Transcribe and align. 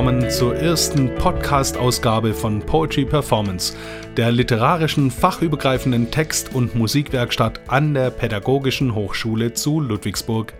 willkommen 0.00 0.30
zur 0.30 0.56
ersten 0.56 1.14
Podcast-Ausgabe 1.16 2.32
von 2.32 2.60
Poetry 2.60 3.04
Performance, 3.04 3.76
der 4.16 4.32
literarischen 4.32 5.10
fachübergreifenden 5.10 6.10
Text- 6.10 6.54
und 6.54 6.74
Musikwerkstatt 6.74 7.60
an 7.68 7.92
der 7.92 8.08
Pädagogischen 8.08 8.94
Hochschule 8.94 9.52
zu 9.52 9.78
Ludwigsburg. 9.78 10.54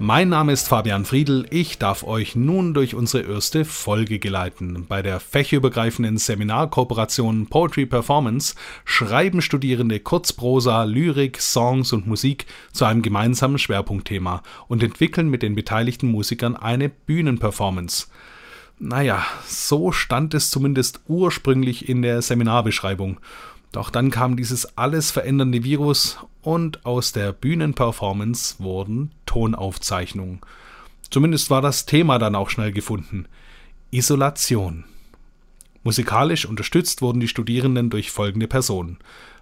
Mein 0.00 0.30
Name 0.30 0.50
ist 0.50 0.66
Fabian 0.66 1.04
Friedl. 1.04 1.46
Ich 1.50 1.78
darf 1.78 2.02
euch 2.02 2.34
nun 2.34 2.74
durch 2.74 2.96
unsere 2.96 3.32
erste 3.32 3.64
Folge 3.64 4.18
geleiten. 4.18 4.86
Bei 4.88 5.02
der 5.02 5.20
fächerübergreifenden 5.20 6.18
Seminarkooperation 6.18 7.46
Poetry 7.46 7.86
Performance 7.86 8.56
schreiben 8.84 9.40
Studierende 9.40 10.00
Kurzprosa, 10.00 10.82
Lyrik, 10.82 11.40
Songs 11.40 11.92
und 11.92 12.08
Musik 12.08 12.46
zu 12.72 12.86
einem 12.86 13.02
gemeinsamen 13.02 13.58
Schwerpunktthema 13.58 14.42
und 14.66 14.82
entwickeln 14.82 15.28
mit 15.30 15.44
den 15.44 15.54
beteiligten 15.54 16.10
Musikern 16.10 16.56
eine 16.56 16.88
Bühnenperformance. 16.88 18.08
Naja, 18.78 19.24
so 19.46 19.92
stand 19.92 20.34
es 20.34 20.50
zumindest 20.50 21.00
ursprünglich 21.06 21.88
in 21.88 22.02
der 22.02 22.22
Seminarbeschreibung. 22.22 23.20
Doch 23.72 23.90
dann 23.90 24.10
kam 24.10 24.36
dieses 24.36 24.76
alles 24.76 25.10
verändernde 25.10 25.64
Virus 25.64 26.18
und 26.42 26.84
aus 26.86 27.12
der 27.12 27.32
Bühnenperformance 27.32 28.56
wurden 28.58 29.10
Tonaufzeichnungen. 29.26 30.40
Zumindest 31.10 31.50
war 31.50 31.62
das 31.62 31.86
Thema 31.86 32.18
dann 32.18 32.34
auch 32.34 32.50
schnell 32.50 32.72
gefunden. 32.72 33.26
Isolation. 33.90 34.84
Musikalisch 35.82 36.46
unterstützt 36.46 37.02
wurden 37.02 37.20
die 37.20 37.28
Studierenden 37.28 37.90
durch 37.90 38.10
folgende 38.10 38.48
Personen. 38.48 38.98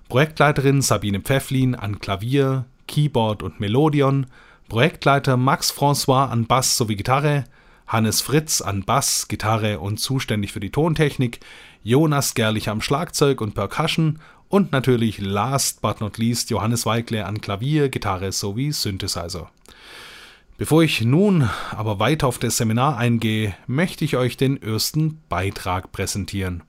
Projektleiterin 0.08 0.82
Sabine 0.82 1.20
Pfefflin 1.20 1.74
an 1.74 2.00
Klavier, 2.00 2.66
Keyboard 2.86 3.42
und 3.42 3.60
Melodion, 3.60 4.26
Projektleiter 4.68 5.36
Max 5.36 5.72
François 5.72 6.28
an 6.28 6.46
Bass 6.46 6.76
sowie 6.76 6.96
Gitarre, 6.96 7.44
Hannes 7.92 8.22
Fritz 8.22 8.62
an 8.62 8.84
Bass, 8.84 9.28
Gitarre 9.28 9.78
und 9.78 9.98
zuständig 9.98 10.50
für 10.50 10.60
die 10.60 10.70
Tontechnik, 10.70 11.40
Jonas 11.82 12.32
Gerlich 12.32 12.70
am 12.70 12.80
Schlagzeug 12.80 13.42
und 13.42 13.54
Percussion 13.54 14.18
und 14.48 14.72
natürlich 14.72 15.18
last 15.18 15.82
but 15.82 16.00
not 16.00 16.16
least 16.16 16.48
Johannes 16.48 16.86
Weikle 16.86 17.26
an 17.26 17.42
Klavier, 17.42 17.90
Gitarre 17.90 18.32
sowie 18.32 18.72
Synthesizer. 18.72 19.50
Bevor 20.56 20.82
ich 20.82 21.02
nun 21.02 21.50
aber 21.70 21.98
weiter 21.98 22.28
auf 22.28 22.38
das 22.38 22.56
Seminar 22.56 22.96
eingehe, 22.96 23.54
möchte 23.66 24.06
ich 24.06 24.16
euch 24.16 24.38
den 24.38 24.62
ersten 24.62 25.20
Beitrag 25.28 25.92
präsentieren. 25.92 26.62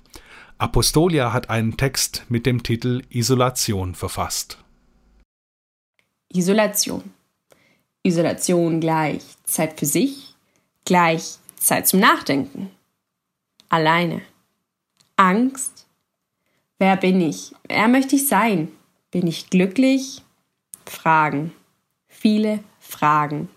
Apostolia 0.57 1.31
hat 1.31 1.49
einen 1.49 1.77
Text 1.77 2.25
mit 2.27 2.45
dem 2.45 2.63
Titel 2.63 3.01
Isolation 3.09 3.95
verfasst. 3.95 4.57
Isolation. 6.33 7.13
Isolation 8.03 8.81
gleich 8.81 9.21
Zeit 9.45 9.79
für 9.79 9.85
sich, 9.85 10.32
gleich 10.85 11.37
Zeit 11.57 11.87
zum 11.87 11.99
Nachdenken. 11.99 12.71
Alleine. 13.69 14.21
Angst? 15.15 15.85
Wer 16.79 16.97
bin 16.97 17.21
ich? 17.21 17.53
Wer 17.67 17.87
möchte 17.87 18.15
ich 18.15 18.27
sein? 18.27 18.71
Bin 19.11 19.27
ich 19.27 19.49
glücklich? 19.49 20.21
Fragen. 20.85 21.53
Viele 22.07 22.59
Fragen. 22.79 23.49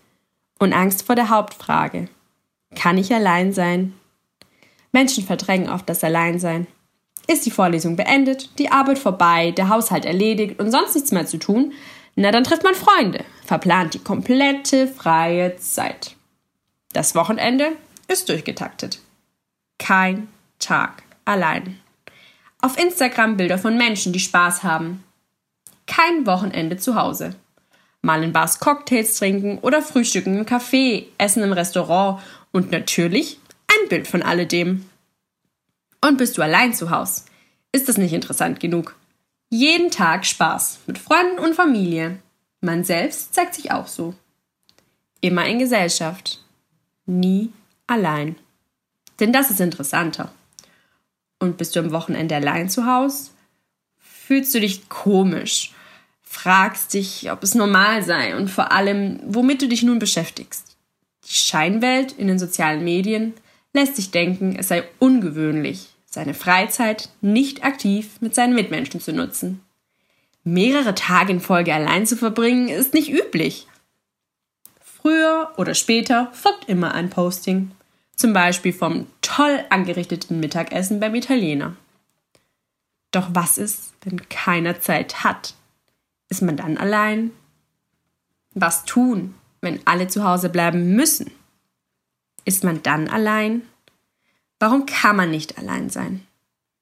Und 0.59 0.73
Angst 0.73 1.03
vor 1.03 1.15
der 1.15 1.29
Hauptfrage. 1.29 2.09
Kann 2.75 2.97
ich 2.97 3.13
allein 3.13 3.53
sein? 3.53 3.93
Menschen 4.91 5.23
verdrängen 5.23 5.69
oft 5.69 5.87
das 5.89 6.03
Alleinsein. 6.03 6.67
Ist 7.27 7.45
die 7.45 7.51
Vorlesung 7.51 7.95
beendet, 7.95 8.57
die 8.57 8.71
Arbeit 8.71 8.97
vorbei, 8.97 9.51
der 9.51 9.69
Haushalt 9.69 10.05
erledigt 10.05 10.59
und 10.59 10.71
sonst 10.71 10.95
nichts 10.95 11.11
mehr 11.11 11.25
zu 11.25 11.37
tun, 11.37 11.73
na 12.15 12.31
dann 12.31 12.43
trifft 12.43 12.63
man 12.63 12.73
Freunde, 12.73 13.23
verplant 13.45 13.93
die 13.93 13.99
komplette 13.99 14.87
freie 14.87 15.55
Zeit. 15.57 16.16
Das 16.97 17.13
Wochenende 17.13 17.73
ist 18.07 18.27
durchgetaktet. 18.27 18.97
Kein 19.77 20.29
Tag 20.57 21.03
allein. 21.25 21.77
Auf 22.59 22.75
Instagram 22.75 23.37
Bilder 23.37 23.59
von 23.59 23.77
Menschen, 23.77 24.13
die 24.13 24.19
Spaß 24.19 24.63
haben. 24.63 25.03
Kein 25.85 26.25
Wochenende 26.25 26.77
zu 26.77 26.95
Hause. 26.95 27.35
Mal 28.01 28.23
in 28.23 28.33
Bars 28.33 28.59
Cocktails 28.59 29.15
trinken 29.15 29.59
oder 29.59 29.83
frühstücken 29.83 30.39
im 30.39 30.47
Café, 30.47 31.05
essen 31.19 31.43
im 31.43 31.53
Restaurant 31.53 32.19
und 32.51 32.71
natürlich 32.71 33.39
ein 33.67 33.89
Bild 33.89 34.07
von 34.07 34.23
alledem. 34.23 34.89
Und 36.03 36.17
bist 36.17 36.39
du 36.39 36.41
allein 36.41 36.73
zu 36.73 36.89
Hause? 36.89 37.25
Ist 37.71 37.87
das 37.87 37.99
nicht 37.99 38.13
interessant 38.13 38.59
genug? 38.59 38.95
Jeden 39.51 39.91
Tag 39.91 40.25
Spaß 40.25 40.79
mit 40.87 40.97
Freunden 40.97 41.37
und 41.37 41.53
Familie. 41.53 42.17
Man 42.61 42.83
selbst 42.83 43.35
zeigt 43.35 43.53
sich 43.53 43.69
auch 43.69 43.85
so. 43.85 44.15
Immer 45.21 45.45
in 45.45 45.59
Gesellschaft. 45.59 46.43
Nie 47.07 47.51
allein. 47.87 48.35
Denn 49.19 49.33
das 49.33 49.49
ist 49.49 49.59
interessanter. 49.59 50.31
Und 51.39 51.57
bist 51.57 51.75
du 51.75 51.79
am 51.79 51.91
Wochenende 51.91 52.35
allein 52.35 52.69
zu 52.69 52.85
Hause? 52.85 53.31
Fühlst 53.99 54.53
du 54.53 54.59
dich 54.59 54.89
komisch? 54.89 55.73
Fragst 56.21 56.93
dich, 56.93 57.31
ob 57.31 57.41
es 57.43 57.55
normal 57.55 58.03
sei 58.03 58.35
und 58.35 58.49
vor 58.49 58.71
allem, 58.71 59.19
womit 59.25 59.61
du 59.61 59.67
dich 59.67 59.83
nun 59.83 59.99
beschäftigst. 59.99 60.77
Die 61.27 61.33
Scheinwelt 61.33 62.11
in 62.11 62.27
den 62.27 62.37
sozialen 62.37 62.83
Medien 62.83 63.33
lässt 63.73 63.97
dich 63.97 64.11
denken, 64.11 64.55
es 64.57 64.67
sei 64.67 64.83
ungewöhnlich, 64.99 65.87
seine 66.05 66.33
Freizeit 66.33 67.09
nicht 67.21 67.63
aktiv 67.63 68.19
mit 68.19 68.35
seinen 68.35 68.55
Mitmenschen 68.55 68.99
zu 68.99 69.13
nutzen. 69.13 69.61
Mehrere 70.43 70.95
Tage 70.95 71.33
in 71.33 71.39
Folge 71.39 71.73
allein 71.73 72.05
zu 72.05 72.17
verbringen, 72.17 72.69
ist 72.69 72.93
nicht 72.93 73.09
üblich. 73.09 73.67
Früher 75.07 75.53
oder 75.55 75.73
später 75.73 76.27
folgt 76.33 76.67
immer 76.67 76.93
ein 76.93 77.09
Posting. 77.09 77.71
Zum 78.17 78.33
Beispiel 78.33 78.73
vom 78.73 79.07
toll 79.21 79.63
angerichteten 79.69 80.41
Mittagessen 80.41 80.99
beim 80.99 81.15
Italiener. 81.15 81.77
Doch 83.11 83.29
was 83.31 83.57
ist, 83.57 83.93
wenn 84.01 84.27
keiner 84.27 84.81
Zeit 84.81 85.23
hat? 85.23 85.53
Ist 86.27 86.41
man 86.41 86.57
dann 86.57 86.77
allein? 86.77 87.31
Was 88.53 88.83
tun, 88.83 89.33
wenn 89.61 89.79
alle 89.87 90.09
zu 90.09 90.25
Hause 90.25 90.49
bleiben 90.49 90.93
müssen? 90.97 91.31
Ist 92.43 92.65
man 92.65 92.83
dann 92.83 93.07
allein? 93.07 93.61
Warum 94.59 94.85
kann 94.85 95.15
man 95.15 95.31
nicht 95.31 95.57
allein 95.57 95.89
sein? 95.89 96.27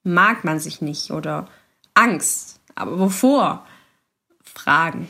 Mag 0.02 0.44
man 0.44 0.60
sich 0.60 0.82
nicht 0.82 1.12
oder 1.12 1.48
Angst? 1.94 2.60
Aber 2.74 2.98
wovor? 2.98 3.68
Fragen. 4.42 5.10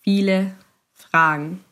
Viele 0.00 0.56
Fragen. 0.94 1.62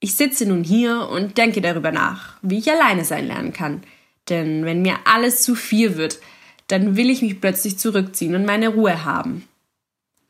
Ich 0.00 0.14
sitze 0.14 0.46
nun 0.46 0.62
hier 0.62 1.08
und 1.08 1.38
denke 1.38 1.60
darüber 1.60 1.90
nach, 1.90 2.36
wie 2.42 2.58
ich 2.58 2.70
alleine 2.70 3.04
sein 3.04 3.26
lernen 3.26 3.52
kann. 3.52 3.82
Denn 4.28 4.64
wenn 4.64 4.82
mir 4.82 4.98
alles 5.04 5.42
zu 5.42 5.54
viel 5.54 5.96
wird, 5.96 6.20
dann 6.68 6.96
will 6.96 7.10
ich 7.10 7.22
mich 7.22 7.40
plötzlich 7.40 7.78
zurückziehen 7.78 8.34
und 8.34 8.44
meine 8.44 8.68
Ruhe 8.68 9.04
haben. 9.04 9.48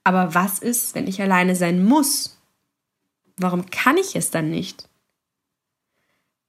Aber 0.04 0.34
was 0.34 0.58
ist, 0.60 0.94
wenn 0.94 1.06
ich 1.06 1.20
alleine 1.20 1.54
sein 1.54 1.84
muss? 1.84 2.38
Warum 3.36 3.66
kann 3.70 3.98
ich 3.98 4.16
es 4.16 4.30
dann 4.30 4.50
nicht? 4.50 4.88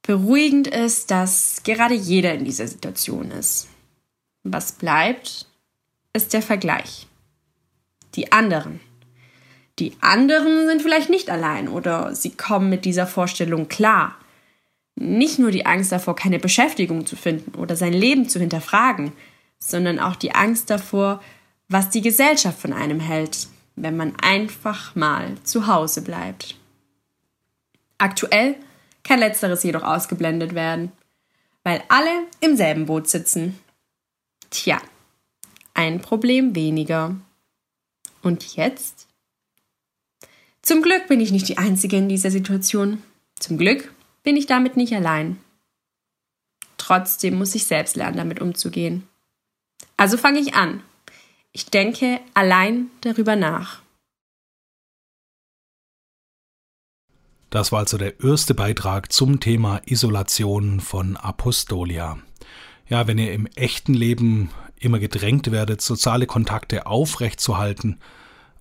Beruhigend 0.04 0.68
ist, 0.68 1.12
dass 1.12 1.62
gerade 1.64 1.94
jeder 1.94 2.34
in 2.34 2.46
dieser 2.46 2.68
Situation 2.68 3.32
ist. 3.32 3.68
Was 4.44 4.72
bleibt, 4.72 5.46
ist 6.14 6.34
der 6.34 6.42
Vergleich. 6.42 7.08
Die 8.16 8.32
anderen. 8.32 8.80
Die 9.80 9.94
anderen 10.02 10.68
sind 10.68 10.82
vielleicht 10.82 11.10
nicht 11.10 11.30
allein 11.30 11.70
oder 11.70 12.14
sie 12.14 12.32
kommen 12.32 12.70
mit 12.70 12.84
dieser 12.84 13.08
Vorstellung 13.08 13.70
klar. 13.70 14.18
Nicht 14.96 15.40
nur 15.40 15.52
die 15.52 15.66
Angst 15.66 15.94
davor, 15.94 16.16
keine 16.16 16.40
Beschäftigung 16.40 17.06
zu 17.06 17.16
finden 17.16 17.56
oder 17.58 17.78
sein 17.78 17.94
Leben 17.94 18.28
zu 18.28 18.40
hinterfragen, 18.40 19.14
sondern 19.58 20.00
auch 20.00 20.18
die 20.18 20.36
Angst 20.36 20.70
davor, 20.70 21.22
was 21.70 21.90
die 21.90 22.02
Gesellschaft 22.02 22.60
von 22.60 22.74
einem 22.74 23.00
hält, 23.00 23.48
wenn 23.76 23.96
man 23.96 24.14
einfach 24.22 24.96
mal 24.96 25.36
zu 25.44 25.68
Hause 25.68 26.02
bleibt. 26.02 26.56
Aktuell 27.98 28.56
kann 29.04 29.20
letzteres 29.20 29.64
jedoch 29.64 29.84
ausgeblendet 29.84 30.56
werden, 30.56 30.92
weil 31.64 31.82
alle 31.88 32.12
im 32.42 32.58
selben 32.58 32.86
Boot 32.86 33.08
sitzen. 33.08 33.58
Tja, 34.50 34.82
ein 35.74 36.02
Problem 36.02 36.56
weniger. 36.56 37.16
Und 38.22 38.56
jetzt? 38.56 39.09
Zum 40.62 40.82
Glück 40.82 41.08
bin 41.08 41.20
ich 41.20 41.32
nicht 41.32 41.48
die 41.48 41.58
Einzige 41.58 41.98
in 41.98 42.10
dieser 42.10 42.32
Situation. 42.32 43.02
Zum 43.40 43.58
Glück 43.58 43.94
bin 44.24 44.36
ich 44.36 44.46
damit 44.46 44.78
nicht 44.78 44.94
allein. 44.94 45.38
Trotzdem 46.78 47.38
muss 47.38 47.56
ich 47.56 47.66
selbst 47.66 47.96
lernen, 47.96 48.18
damit 48.18 48.42
umzugehen. 48.42 49.08
Also 49.98 50.18
fange 50.18 50.40
ich 50.40 50.56
an. 50.56 50.82
Ich 51.52 51.66
denke 51.66 52.20
allein 52.34 52.90
darüber 53.02 53.36
nach. 53.36 53.82
Das 57.50 57.72
war 57.72 57.80
also 57.80 57.98
der 57.98 58.20
erste 58.24 58.54
Beitrag 58.54 59.12
zum 59.12 59.40
Thema 59.40 59.82
Isolation 59.86 60.80
von 60.80 61.18
Apostolia. 61.18 62.20
Ja, 62.88 63.08
wenn 63.08 63.18
ihr 63.18 63.34
im 63.34 63.48
echten 63.56 63.94
Leben 63.94 64.52
immer 64.78 65.00
gedrängt 65.00 65.52
werdet, 65.52 65.82
soziale 65.82 66.28
Kontakte 66.28 66.86
aufrechtzuerhalten, 66.86 68.00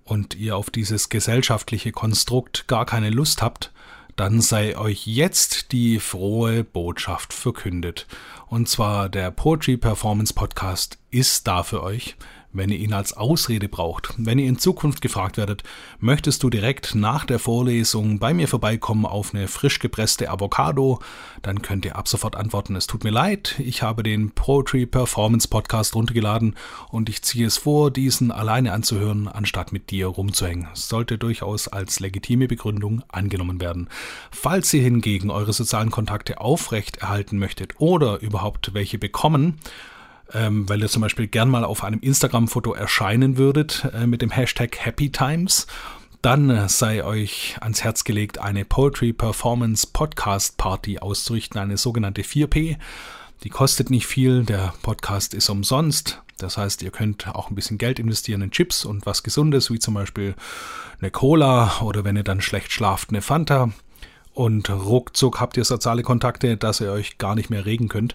und 0.09 0.35
ihr 0.35 0.57
auf 0.57 0.71
dieses 0.71 1.09
gesellschaftliche 1.09 1.93
Konstrukt 1.93 2.67
gar 2.67 2.87
keine 2.87 3.11
Lust 3.11 3.43
habt, 3.43 3.73
dann 4.17 4.41
sei 4.41 4.77
euch 4.77 5.07
jetzt 5.07 5.71
die 5.71 6.01
frohe 6.01 6.65
Botschaft 6.65 7.33
verkündet. 7.33 8.07
Und 8.49 8.69
zwar 8.69 9.09
der 9.09 9.31
Poetry 9.31 9.77
Performance 9.77 10.35
Podcast 10.35 10.99
ist 11.11 11.47
da 11.47 11.63
für 11.63 11.83
euch 11.83 12.17
wenn 12.59 12.71
ihr 12.71 12.79
ihn 12.79 12.93
als 12.93 13.17
Ausrede 13.17 13.69
braucht. 13.69 14.13
Wenn 14.19 14.39
ihr 14.39 14.49
in 14.49 14.59
Zukunft 14.59 15.01
gefragt 15.01 15.39
werdet, 15.39 15.63
möchtest 16.01 16.43
du 16.43 16.51
direkt 16.51 16.95
nach 16.95 17.25
der 17.25 17.39
Vorlesung 17.39 18.19
bei 18.19 18.35
mir 18.35 18.49
vorbeikommen 18.49 19.07
auf 19.07 19.35
eine 19.35 19.49
frisch 19.49 19.79
gepresste 19.79 20.29
Avocado, 20.31 20.99
dann 21.41 21.63
könnt 21.63 21.85
ihr 21.87 21.97
ab 21.97 22.09
sofort 22.09 22.37
antworten, 22.37 22.77
es 22.77 22.87
tut 22.87 23.05
mir 23.05 23.11
leid, 23.11 23.55
ich 23.59 23.83
habe 23.83 24.03
den 24.03 24.33
Poetry 24.33 24.85
Performance 24.85 25.49
Podcast 25.49 25.95
runtergeladen 25.95 26.57
und 26.91 27.09
ich 27.09 27.23
ziehe 27.23 27.47
es 27.47 27.57
vor, 27.57 27.91
diesen 27.91 28.31
alleine 28.31 28.73
anzuhören, 28.73 29.29
anstatt 29.29 29.73
mit 29.73 29.91
dir 29.91 30.09
rumzuhängen. 30.09 30.69
sollte 30.75 31.17
durchaus 31.17 31.69
als 31.69 32.01
legitime 32.01 32.49
Begründung 32.49 33.03
angenommen 33.09 33.61
werden. 33.61 33.89
Falls 34.31 34.75
ihr 34.75 34.83
hingegen 34.83 35.31
eure 35.31 35.53
sozialen 35.53 35.91
Kontakte 35.91 36.41
aufrecht 36.41 36.99
erhalten 36.99 37.39
möchtet 37.39 37.75
oder 37.79 38.21
überhaupt 38.21 38.75
welche 38.75 38.99
bekommen, 38.99 39.59
ähm, 40.33 40.69
weil 40.69 40.81
ihr 40.81 40.89
zum 40.89 41.03
Beispiel 41.03 41.27
gern 41.27 41.49
mal 41.49 41.65
auf 41.65 41.85
einem 41.85 42.01
Instagram-Foto 42.01 42.73
erscheinen 42.73 43.37
würdet 43.37 43.89
äh, 43.95 44.07
mit 44.07 44.23
dem 44.23 44.31
Hashtag 44.31 44.77
Happy 44.79 45.11
Times, 45.11 45.67
dann 46.23 46.51
äh, 46.51 46.69
sei 46.69 47.05
euch 47.05 47.57
ans 47.61 47.85
Herz 47.85 48.05
gelegt, 48.05 48.39
eine 48.39 48.65
Poetry 48.65 49.13
Performance 49.13 49.87
Podcast 49.93 50.57
Party 50.57 50.99
auszurichten, 50.99 51.61
eine 51.61 51.77
sogenannte 51.77 52.23
4P. 52.23 52.77
Die 53.45 53.51
kostet 53.51 53.91
nicht 53.91 54.07
viel, 54.07 54.45
der 54.45 54.75
Podcast 54.83 55.33
ist 55.33 55.49
umsonst. 55.49 56.21
Das 56.39 56.57
heißt, 56.57 56.83
ihr 56.83 56.91
könnt 56.91 57.29
auch 57.29 57.51
ein 57.51 57.55
bisschen 57.55 57.79
Geld 57.79 57.99
investieren 57.99 58.43
in 58.43 58.51
Chips 58.51 58.85
und 58.85 59.07
was 59.07 59.23
Gesundes, 59.23 59.71
wie 59.71 59.79
zum 59.79 59.95
Beispiel 59.95 60.35
eine 61.01 61.11
Cola 61.11 61.81
oder 61.83 62.05
wenn 62.05 62.17
ihr 62.17 62.25
dann 62.25 62.41
schlecht 62.41 62.73
schlaft, 62.73 63.11
eine 63.11 63.23
Fanta. 63.23 63.71
Und 64.35 64.71
ruckzuck 64.71 65.41
habt 65.41 65.57
ihr 65.57 65.65
soziale 65.65 66.03
Kontakte, 66.03 66.57
dass 66.57 66.81
ihr 66.81 66.93
euch 66.93 67.19
gar 67.19 67.35
nicht 67.35 67.51
mehr 67.51 67.67
regen 67.67 67.89
könnt. 67.89 68.15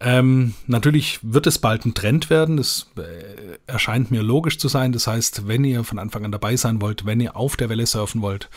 Ähm, 0.00 0.54
natürlich 0.66 1.18
wird 1.22 1.46
es 1.46 1.58
bald 1.58 1.84
ein 1.84 1.94
Trend 1.94 2.30
werden. 2.30 2.56
Das 2.56 2.86
äh, 2.96 3.58
erscheint 3.66 4.10
mir 4.10 4.22
logisch 4.22 4.58
zu 4.58 4.68
sein. 4.68 4.92
Das 4.92 5.06
heißt, 5.06 5.48
wenn 5.48 5.64
ihr 5.64 5.82
von 5.84 5.98
Anfang 5.98 6.24
an 6.24 6.32
dabei 6.32 6.56
sein 6.56 6.80
wollt, 6.80 7.04
wenn 7.04 7.20
ihr 7.20 7.36
auf 7.36 7.56
der 7.56 7.68
Welle 7.68 7.86
surfen 7.86 8.22
wollt, 8.22 8.48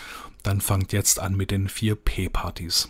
dann 0.43 0.61
fangt 0.61 0.93
jetzt 0.93 1.19
an 1.19 1.35
mit 1.35 1.51
den 1.51 1.67
4P-Partys. 1.67 2.89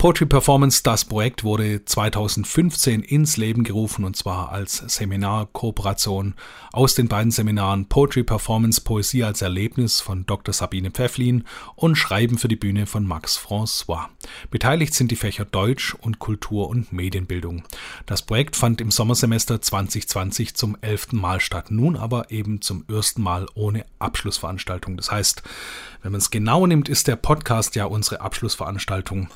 Poetry 0.00 0.24
Performance, 0.24 0.82
das 0.82 1.04
Projekt 1.04 1.44
wurde 1.44 1.84
2015 1.84 3.02
ins 3.02 3.36
Leben 3.36 3.64
gerufen 3.64 4.06
und 4.06 4.16
zwar 4.16 4.50
als 4.50 4.78
Seminarkooperation 4.78 6.36
aus 6.72 6.94
den 6.94 7.06
beiden 7.06 7.30
Seminaren 7.30 7.84
Poetry 7.84 8.22
Performance 8.22 8.80
Poesie 8.80 9.24
als 9.24 9.42
Erlebnis 9.42 10.00
von 10.00 10.24
Dr. 10.24 10.54
Sabine 10.54 10.90
Pfefflin 10.90 11.44
und 11.76 11.96
Schreiben 11.96 12.38
für 12.38 12.48
die 12.48 12.56
Bühne 12.56 12.86
von 12.86 13.06
Max 13.06 13.38
François. 13.38 14.06
Beteiligt 14.50 14.94
sind 14.94 15.10
die 15.10 15.16
Fächer 15.16 15.44
Deutsch 15.44 15.92
und 15.92 16.18
Kultur 16.18 16.70
und 16.70 16.94
Medienbildung. 16.94 17.64
Das 18.06 18.22
Projekt 18.22 18.56
fand 18.56 18.80
im 18.80 18.90
Sommersemester 18.90 19.60
2020 19.60 20.54
zum 20.54 20.78
elften 20.80 21.18
Mal 21.18 21.40
statt, 21.40 21.70
nun 21.70 21.98
aber 21.98 22.30
eben 22.30 22.62
zum 22.62 22.86
ersten 22.88 23.20
Mal 23.20 23.44
ohne 23.52 23.84
Abschlussveranstaltung. 23.98 24.96
Das 24.96 25.10
heißt, 25.10 25.42
wenn 26.00 26.12
man 26.12 26.20
es 26.20 26.30
genau 26.30 26.66
nimmt, 26.66 26.88
ist 26.88 27.06
der 27.06 27.16
Podcast 27.16 27.76
ja 27.76 27.84
unsere 27.84 28.22
Abschlussveranstaltung. 28.22 29.28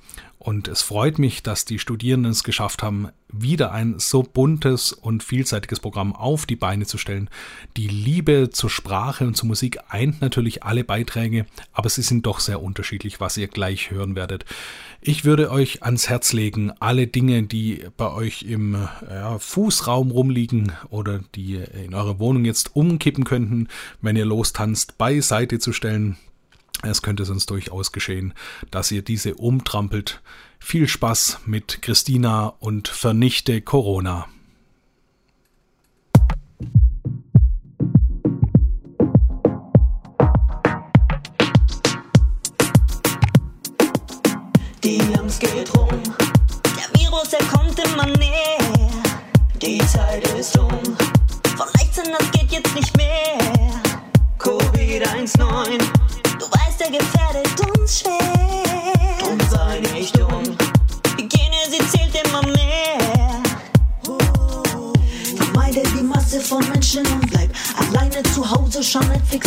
Und 0.45 0.69
es 0.69 0.83
freut 0.83 1.19
mich, 1.19 1.43
dass 1.43 1.65
die 1.65 1.79
Studierenden 1.79 2.33
es 2.33 2.45
geschafft 2.45 2.83
haben, 2.83 3.09
wieder 3.33 3.73
ein 3.73 3.99
so 3.99 4.23
buntes 4.23 4.93
und 4.93 5.23
vielseitiges 5.23 5.81
Programm 5.81 6.15
auf 6.15 6.45
die 6.45 6.55
Beine 6.55 6.85
zu 6.85 6.99
stellen. 6.99 7.31
Die 7.79 7.89
Liebe 7.89 8.51
zur 8.51 8.69
Sprache 8.69 9.27
und 9.27 9.39
zur 9.39 9.47
Musik 9.47 9.79
eint 9.89 10.21
natürlich 10.21 10.63
alle 10.63 10.85
Beiträge, 10.85 11.47
aber 11.73 11.89
sie 11.89 12.03
sind 12.03 12.27
doch 12.27 12.41
sehr 12.41 12.63
unterschiedlich, 12.63 13.21
was 13.21 13.39
ihr 13.39 13.49
gleich 13.49 13.91
hören 13.91 14.17
werdet. 14.17 14.45
Ich 15.01 15.25
würde 15.25 15.51
euch 15.51 15.83
ans 15.83 16.11
Herz 16.11 16.35
legen, 16.35 16.73
alle 16.79 17.07
Dinge, 17.07 17.45
die 17.45 17.87
bei 17.97 18.13
euch 18.13 18.43
im 18.43 18.77
ja, 19.09 19.39
Fußraum 19.39 20.11
rumliegen 20.11 20.73
oder 20.91 21.21
die 21.35 21.55
in 21.55 21.95
eurer 21.95 22.19
Wohnung 22.19 22.45
jetzt 22.45 22.77
umkippen 22.77 23.25
könnten, 23.25 23.69
wenn 24.03 24.17
ihr 24.17 24.27
lostanzt, 24.27 24.99
beiseite 24.99 25.59
zu 25.59 25.73
stellen. 25.73 26.19
Es 26.87 27.01
könnte 27.01 27.25
sonst 27.25 27.49
durchaus 27.49 27.93
geschehen, 27.93 28.35
dass 28.71 28.91
ihr 28.91 29.03
diese 29.03 29.37
umtrampelt. 29.37 30.21
Viel 30.59 30.87
Spaß 30.87 31.41
mit 31.47 31.81
Christina 31.81 32.55
und 32.61 32.89
vernichte 32.89 33.63
Corona. 33.63 34.29
Die 44.83 45.01
Angst 45.19 45.41
geht 45.41 45.75
rum, 45.75 45.89
der 45.89 47.01
Virus, 47.01 47.33
er 47.33 47.47
kommt 47.47 47.79
immer 47.79 48.07
näher. 48.19 49.03
Die 49.63 49.79
Zeit 49.87 50.27
ist 50.39 50.59
um, 50.59 50.69
von 50.69 51.69
16, 51.79 52.05
das 52.19 52.31
geht 52.33 52.53
jetzt 52.53 52.75
nicht 52.75 52.95
mehr. 52.99 53.39
Covid 54.39 55.03
19 55.15 55.84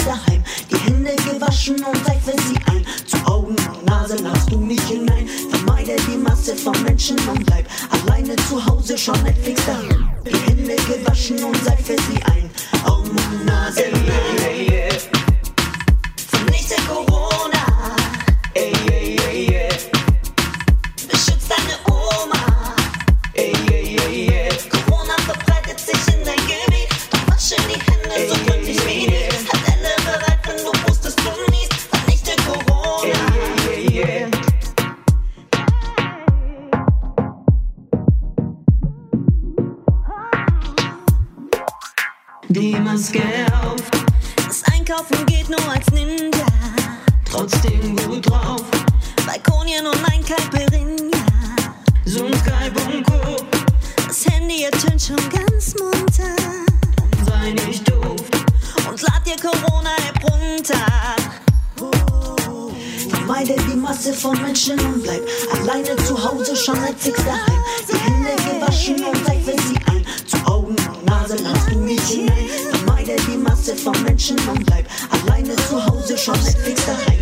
Sache. 0.07 0.36
Fix 76.37 76.85
the 76.85 76.93
Hut. 76.93 77.16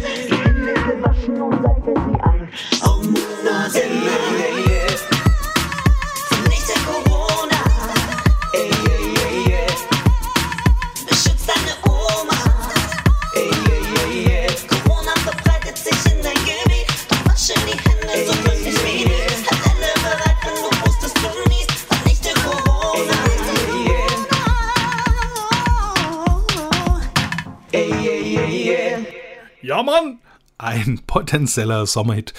Potenzieller 31.15 31.85
Sommerhit. 31.85 32.33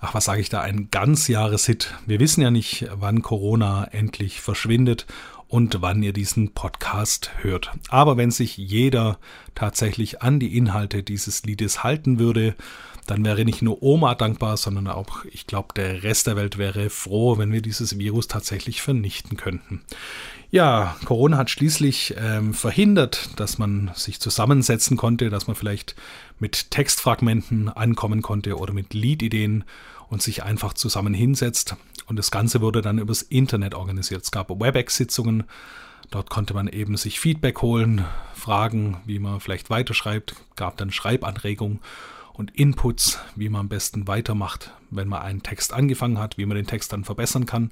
Ach, 0.00 0.12
was 0.12 0.24
sage 0.24 0.40
ich 0.40 0.48
da? 0.48 0.60
Ein 0.60 0.90
Ganzjahreshit. 0.90 1.94
Wir 2.06 2.18
wissen 2.18 2.40
ja 2.40 2.50
nicht, 2.50 2.88
wann 2.92 3.22
Corona 3.22 3.84
endlich 3.92 4.40
verschwindet 4.40 5.06
und 5.46 5.80
wann 5.80 6.02
ihr 6.02 6.12
diesen 6.12 6.52
Podcast 6.52 7.30
hört. 7.42 7.70
Aber 7.88 8.16
wenn 8.16 8.32
sich 8.32 8.56
jeder 8.56 9.20
tatsächlich 9.54 10.22
an 10.22 10.40
die 10.40 10.56
Inhalte 10.56 11.04
dieses 11.04 11.44
Liedes 11.44 11.84
halten 11.84 12.18
würde, 12.18 12.56
dann 13.06 13.24
wäre 13.24 13.44
nicht 13.44 13.62
nur 13.62 13.82
Oma 13.82 14.14
dankbar, 14.14 14.56
sondern 14.56 14.88
auch, 14.88 15.24
ich 15.26 15.46
glaube, 15.46 15.68
der 15.74 16.02
Rest 16.02 16.26
der 16.26 16.36
Welt 16.36 16.58
wäre 16.58 16.90
froh, 16.90 17.38
wenn 17.38 17.52
wir 17.52 17.62
dieses 17.62 17.98
Virus 17.98 18.28
tatsächlich 18.28 18.82
vernichten 18.82 19.36
könnten. 19.36 19.82
Ja, 20.50 20.96
Corona 21.04 21.38
hat 21.38 21.50
schließlich 21.50 22.14
ähm, 22.18 22.54
verhindert, 22.54 23.30
dass 23.36 23.58
man 23.58 23.90
sich 23.94 24.20
zusammensetzen 24.20 24.96
konnte, 24.96 25.30
dass 25.30 25.46
man 25.46 25.56
vielleicht 25.56 25.96
mit 26.38 26.70
Textfragmenten 26.70 27.68
ankommen 27.68 28.22
konnte 28.22 28.56
oder 28.56 28.72
mit 28.72 28.94
Liedideen 28.94 29.64
und 30.08 30.22
sich 30.22 30.42
einfach 30.42 30.74
zusammen 30.74 31.14
hinsetzt. 31.14 31.76
Und 32.06 32.16
das 32.16 32.30
Ganze 32.30 32.60
wurde 32.60 32.82
dann 32.82 32.98
übers 32.98 33.22
Internet 33.22 33.74
organisiert. 33.74 34.22
Es 34.22 34.30
gab 34.30 34.50
WebEx-Sitzungen, 34.50 35.44
dort 36.10 36.30
konnte 36.30 36.54
man 36.54 36.68
eben 36.68 36.96
sich 36.96 37.18
Feedback 37.18 37.62
holen, 37.62 38.04
fragen, 38.34 38.98
wie 39.04 39.18
man 39.18 39.40
vielleicht 39.40 39.70
weiterschreibt, 39.70 40.36
gab 40.54 40.76
dann 40.76 40.92
Schreibanregungen 40.92 41.80
und 42.36 42.54
Inputs, 42.54 43.18
wie 43.34 43.48
man 43.48 43.62
am 43.62 43.68
besten 43.68 44.06
weitermacht, 44.06 44.72
wenn 44.90 45.08
man 45.08 45.22
einen 45.22 45.42
Text 45.42 45.72
angefangen 45.72 46.18
hat, 46.18 46.36
wie 46.36 46.44
man 46.46 46.56
den 46.56 46.66
Text 46.66 46.92
dann 46.92 47.04
verbessern 47.04 47.46
kann. 47.46 47.70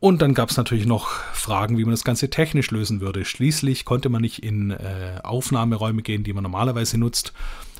Und 0.00 0.22
dann 0.22 0.34
gab 0.34 0.50
es 0.50 0.56
natürlich 0.56 0.86
noch 0.86 1.08
Fragen, 1.08 1.78
wie 1.78 1.84
man 1.84 1.92
das 1.92 2.04
Ganze 2.04 2.30
technisch 2.30 2.70
lösen 2.70 3.00
würde. 3.00 3.24
Schließlich 3.24 3.84
konnte 3.84 4.08
man 4.08 4.22
nicht 4.22 4.42
in 4.42 4.70
äh, 4.70 5.20
Aufnahmeräume 5.22 6.02
gehen, 6.02 6.24
die 6.24 6.32
man 6.32 6.42
normalerweise 6.42 6.98
nutzt 6.98 7.32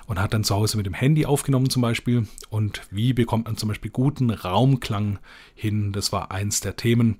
und 0.06 0.20
hat 0.20 0.34
dann 0.34 0.42
zu 0.42 0.54
Hause 0.54 0.76
mit 0.76 0.86
dem 0.86 0.94
Handy 0.94 1.26
aufgenommen 1.26 1.70
zum 1.70 1.82
Beispiel. 1.82 2.26
Und 2.48 2.82
wie 2.90 3.12
bekommt 3.12 3.46
man 3.46 3.56
zum 3.56 3.68
Beispiel 3.68 3.90
guten 3.90 4.30
Raumklang 4.30 5.18
hin? 5.54 5.92
Das 5.92 6.12
war 6.12 6.30
eins 6.32 6.60
der 6.60 6.76
Themen. 6.76 7.18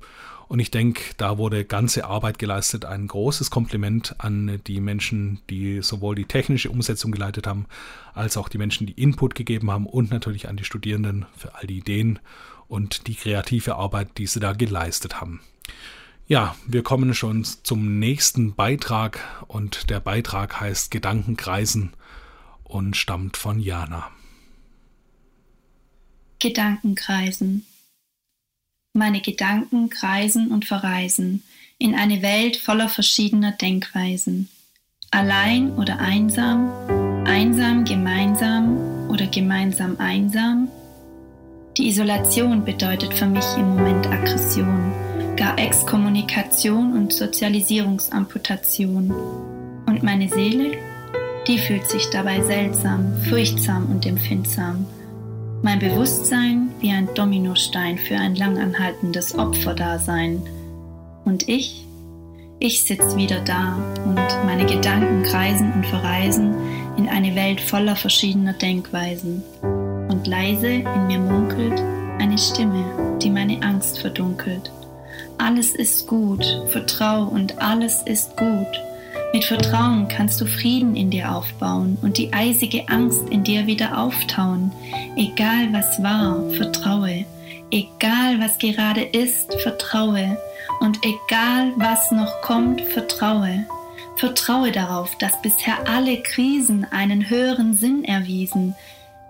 Und 0.49 0.61
ich 0.61 0.71
denke, 0.71 1.03
da 1.19 1.37
wurde 1.37 1.67
ganze 1.67 2.07
Arbeit 2.07 2.39
geleistet. 2.39 2.87
Ein 2.87 3.07
großes 3.07 3.51
Kompliment 3.51 4.15
an 4.19 4.61
die 4.67 4.81
Menschen, 4.81 5.41
die 5.51 5.83
sowohl 5.83 6.15
die 6.15 6.25
technische 6.25 6.71
Umsetzung 6.71 7.13
geleitet 7.13 7.47
haben, 7.47 7.67
als 8.15 8.39
auch 8.39 8.49
die 8.49 8.57
Menschen, 8.57 8.87
die 8.87 8.95
Input 9.01 9.35
gegeben 9.35 9.71
haben 9.71 9.87
und 9.87 10.11
natürlich 10.11 10.49
an 10.49 10.57
die 10.57 10.65
Studierenden 10.65 11.27
für 11.37 11.55
all 11.55 11.67
die 11.67 11.79
Ideen 11.79 12.19
und 12.67 13.07
die 13.09 13.15
kreative 13.15 13.77
Arbeit, 13.77 14.17
die 14.17 14.27
sie 14.27 14.41
da 14.41 14.55
geleistet 14.55 15.21
haben. 15.21 15.41
Ja, 16.27 16.57
wir 16.67 16.83
kommen 16.83 17.15
schon 17.15 17.45
zum 17.45 17.99
nächsten 17.99 18.55
Beitrag 18.55 19.21
und 19.49 19.91
der 19.91 20.01
Beitrag 20.01 20.61
heißt 20.61 20.91
Gedankenkreisen 20.91 21.93
und 22.65 22.97
stammt 22.97 23.37
von 23.37 23.61
Jana. 23.61 24.11
Gedankenkreisen. 26.39 27.67
Meine 28.99 29.21
Gedanken 29.21 29.91
kreisen 29.91 30.51
und 30.51 30.65
verreisen 30.65 31.45
in 31.79 31.95
eine 31.95 32.21
Welt 32.21 32.57
voller 32.57 32.89
verschiedener 32.89 33.53
Denkweisen. 33.53 34.49
Allein 35.13 35.71
oder 35.77 36.01
einsam, 36.01 36.69
einsam 37.25 37.85
gemeinsam 37.85 39.09
oder 39.09 39.29
gemeinsam 39.29 40.01
einsam. 40.01 40.67
Die 41.77 41.87
Isolation 41.87 42.65
bedeutet 42.65 43.15
für 43.15 43.27
mich 43.27 43.47
im 43.57 43.69
Moment 43.69 44.09
Aggression, 44.09 44.93
gar 45.37 45.57
Exkommunikation 45.57 46.95
und 46.95 47.13
Sozialisierungsamputation. 47.13 49.13
Und 49.87 50.03
meine 50.03 50.29
Seele? 50.29 50.77
die 51.49 51.59
fühlt 51.59 51.89
sich 51.89 52.11
dabei 52.11 52.43
seltsam, 52.43 53.17
furchtsam 53.23 53.87
und 53.87 54.05
empfindsam. 54.05 54.87
Mein 55.61 55.81
Bewusstsein 55.81 56.71
wie 56.79 56.93
ein 56.93 57.09
Dominostein 57.15 57.99
für 57.99 58.17
ein 58.17 58.37
langanhaltendes 58.37 59.37
Opferdasein. 59.37 60.41
Und 61.25 61.49
ich? 61.49 61.85
Ich 62.61 62.83
sitz 62.83 63.17
wieder 63.17 63.41
da 63.41 63.77
und 64.05 64.47
meine 64.47 64.67
Gedanken 64.67 65.25
kreisen 65.25 65.73
und 65.73 65.87
verreisen 65.87 66.55
in 66.97 67.09
eine 67.09 67.35
Welt 67.35 67.61
voller 67.61 67.97
verschiedener 67.97 68.53
Denkweisen. 68.53 69.43
Und 70.09 70.27
leise 70.27 70.69
in 70.69 71.07
mir 71.09 71.19
munkelt 71.19 71.81
eine 72.19 72.39
Stimme, 72.39 73.19
die 73.21 73.31
meine 73.31 73.61
Angst 73.63 73.99
verdunkelt. 73.99 74.71
Alles 75.39 75.71
ist 75.75 76.07
gut, 76.07 76.45
vertrau 76.67 77.25
und 77.25 77.61
alles 77.61 78.03
ist 78.03 78.37
gut. 78.37 78.88
Mit 79.33 79.45
Vertrauen 79.45 80.09
kannst 80.09 80.41
du 80.41 80.47
Frieden 80.47 80.97
in 80.97 81.11
dir 81.11 81.31
aufbauen 81.33 81.99
und 82.01 82.17
die 82.17 82.33
eisige 82.33 82.89
Angst 82.89 83.29
in 83.29 83.45
dir 83.45 83.67
wieder 83.67 83.99
auftauen. 83.99 84.73
Egal 85.17 85.71
was 85.73 86.03
war, 86.03 86.49
vertraue. 86.53 87.27
Egal 87.71 88.41
was 88.41 88.59
gerade 88.59 89.03
ist, 89.03 89.53
vertraue. 89.61 90.39
Und 90.81 90.99
egal 91.05 91.73
was 91.77 92.11
noch 92.11 92.41
kommt, 92.41 92.81
vertraue. 92.81 93.67
Vertraue 94.17 94.73
darauf, 94.73 95.15
dass 95.19 95.41
bisher 95.43 95.87
alle 95.87 96.23
Krisen 96.23 96.87
einen 96.91 97.29
höheren 97.29 97.75
Sinn 97.75 98.05
erwiesen, 98.05 98.75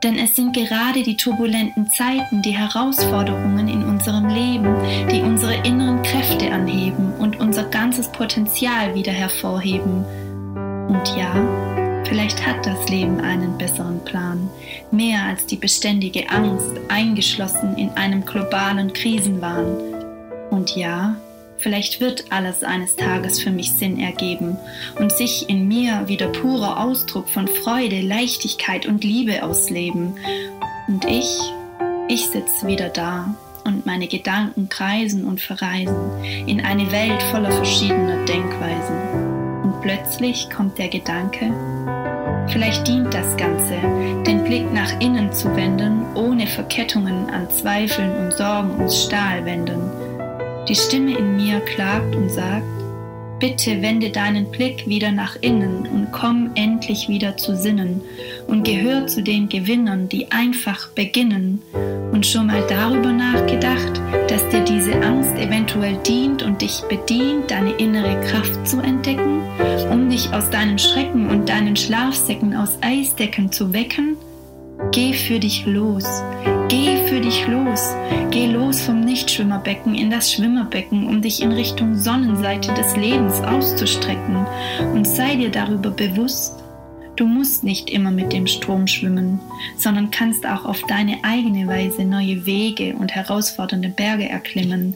denn 0.02 0.16
es 0.16 0.36
sind 0.36 0.54
gerade 0.54 1.02
die 1.02 1.16
turbulenten 1.16 1.88
Zeiten, 1.90 2.42
die 2.42 2.56
Herausforderungen 2.56 3.68
in 3.68 3.82
unserem 3.84 4.28
Leben, 4.28 4.76
die 5.10 5.20
unsere 5.20 5.54
inneren 5.66 6.02
Kräfte 6.02 6.50
anheben 6.52 7.12
und 7.18 7.40
unser 7.40 7.64
ganzes 7.64 8.08
Potenzial 8.08 8.94
wieder 8.94 9.12
hervorheben. 9.12 10.04
Und 10.88 11.16
ja, 11.16 11.34
vielleicht 12.04 12.46
hat 12.46 12.64
das 12.64 12.88
Leben 12.88 13.20
einen 13.20 13.58
besseren 13.58 14.02
Plan, 14.04 14.48
mehr 14.90 15.24
als 15.24 15.46
die 15.46 15.56
beständige 15.56 16.30
Angst, 16.30 16.70
eingeschlossen 16.88 17.76
in 17.76 17.90
einem 17.90 18.24
globalen 18.24 18.92
Krisenwahn. 18.92 19.76
Und 20.50 20.76
ja, 20.76 21.16
Vielleicht 21.58 22.00
wird 22.00 22.26
alles 22.30 22.62
eines 22.62 22.94
Tages 22.94 23.40
für 23.40 23.50
mich 23.50 23.72
Sinn 23.72 23.98
ergeben 23.98 24.56
und 24.98 25.10
sich 25.12 25.48
in 25.48 25.66
mir 25.66 26.06
wieder 26.06 26.28
purer 26.28 26.80
Ausdruck 26.80 27.28
von 27.28 27.48
Freude, 27.48 28.00
Leichtigkeit 28.00 28.86
und 28.86 29.02
Liebe 29.02 29.42
ausleben. 29.42 30.16
Und 30.86 31.04
ich, 31.04 31.28
ich 32.08 32.26
sitze 32.26 32.68
wieder 32.68 32.88
da 32.88 33.34
und 33.64 33.86
meine 33.86 34.06
Gedanken 34.06 34.68
kreisen 34.68 35.26
und 35.26 35.40
verreisen 35.40 36.22
in 36.46 36.60
eine 36.60 36.92
Welt 36.92 37.22
voller 37.24 37.50
verschiedener 37.50 38.24
Denkweisen. 38.24 39.62
Und 39.64 39.80
plötzlich 39.82 40.48
kommt 40.50 40.78
der 40.78 40.88
Gedanke, 40.88 41.52
vielleicht 42.48 42.86
dient 42.86 43.12
das 43.12 43.36
Ganze, 43.36 43.74
den 44.24 44.44
Blick 44.44 44.72
nach 44.72 45.00
innen 45.00 45.32
zu 45.32 45.54
wenden, 45.56 46.06
ohne 46.14 46.46
Verkettungen 46.46 47.28
an 47.30 47.50
Zweifeln 47.50 48.16
und 48.16 48.32
Sorgen 48.32 48.70
und 48.76 48.92
Stahlwänden 48.92 50.07
die 50.68 50.74
Stimme 50.74 51.16
in 51.16 51.36
mir 51.36 51.60
klagt 51.60 52.14
und 52.14 52.28
sagt, 52.28 52.66
bitte 53.38 53.80
wende 53.80 54.10
deinen 54.10 54.50
Blick 54.50 54.86
wieder 54.86 55.12
nach 55.12 55.36
innen 55.40 55.86
und 55.86 56.08
komm 56.12 56.50
endlich 56.56 57.08
wieder 57.08 57.36
zu 57.36 57.56
Sinnen 57.56 58.02
und 58.48 58.64
gehör 58.64 59.06
zu 59.06 59.22
den 59.22 59.48
Gewinnern, 59.48 60.08
die 60.08 60.30
einfach 60.30 60.88
beginnen 60.88 61.62
und 62.12 62.26
schon 62.26 62.48
mal 62.48 62.62
darüber 62.68 63.12
nachgedacht, 63.12 64.00
dass 64.28 64.46
dir 64.48 64.60
diese 64.64 64.94
Angst 65.00 65.36
eventuell 65.36 65.96
dient 66.06 66.42
und 66.42 66.60
dich 66.60 66.82
bedient, 66.88 67.50
deine 67.50 67.72
innere 67.72 68.20
Kraft 68.22 68.66
zu 68.66 68.80
entdecken, 68.80 69.42
um 69.90 70.10
dich 70.10 70.32
aus 70.32 70.50
deinen 70.50 70.78
Schrecken 70.78 71.30
und 71.30 71.48
deinen 71.48 71.76
Schlafsäcken 71.76 72.56
aus 72.56 72.78
Eisdecken 72.82 73.52
zu 73.52 73.72
wecken? 73.72 74.16
Geh 74.90 75.12
für 75.12 75.38
dich 75.38 75.64
los. 75.66 76.22
Geh 76.68 76.98
für 77.06 77.20
dich 77.20 77.46
los. 77.46 77.94
Geh 78.30 78.44
los 78.44 78.82
vom 78.82 79.00
Nichtschwimmerbecken 79.00 79.94
in 79.94 80.10
das 80.10 80.30
Schwimmerbecken, 80.30 81.06
um 81.06 81.22
dich 81.22 81.42
in 81.42 81.52
Richtung 81.52 81.94
Sonnenseite 81.94 82.74
des 82.74 82.94
Lebens 82.94 83.40
auszustrecken. 83.40 84.46
Und 84.92 85.06
sei 85.06 85.36
dir 85.36 85.50
darüber 85.50 85.90
bewusst, 85.90 86.62
du 87.16 87.26
musst 87.26 87.64
nicht 87.64 87.88
immer 87.88 88.10
mit 88.10 88.34
dem 88.34 88.46
Strom 88.46 88.86
schwimmen, 88.86 89.40
sondern 89.78 90.10
kannst 90.10 90.46
auch 90.46 90.66
auf 90.66 90.82
deine 90.82 91.24
eigene 91.24 91.66
Weise 91.66 92.04
neue 92.04 92.44
Wege 92.44 92.94
und 92.96 93.14
herausfordernde 93.14 93.88
Berge 93.88 94.28
erklimmen. 94.28 94.94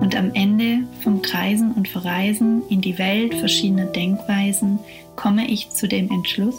Und 0.00 0.16
am 0.16 0.32
Ende 0.34 0.80
vom 1.04 1.22
Kreisen 1.22 1.72
und 1.72 1.86
Verreisen 1.86 2.62
in 2.68 2.80
die 2.80 2.98
Welt 2.98 3.36
verschiedener 3.36 3.86
Denkweisen 3.86 4.80
komme 5.14 5.48
ich 5.48 5.70
zu 5.70 5.86
dem 5.86 6.10
Entschluss, 6.10 6.56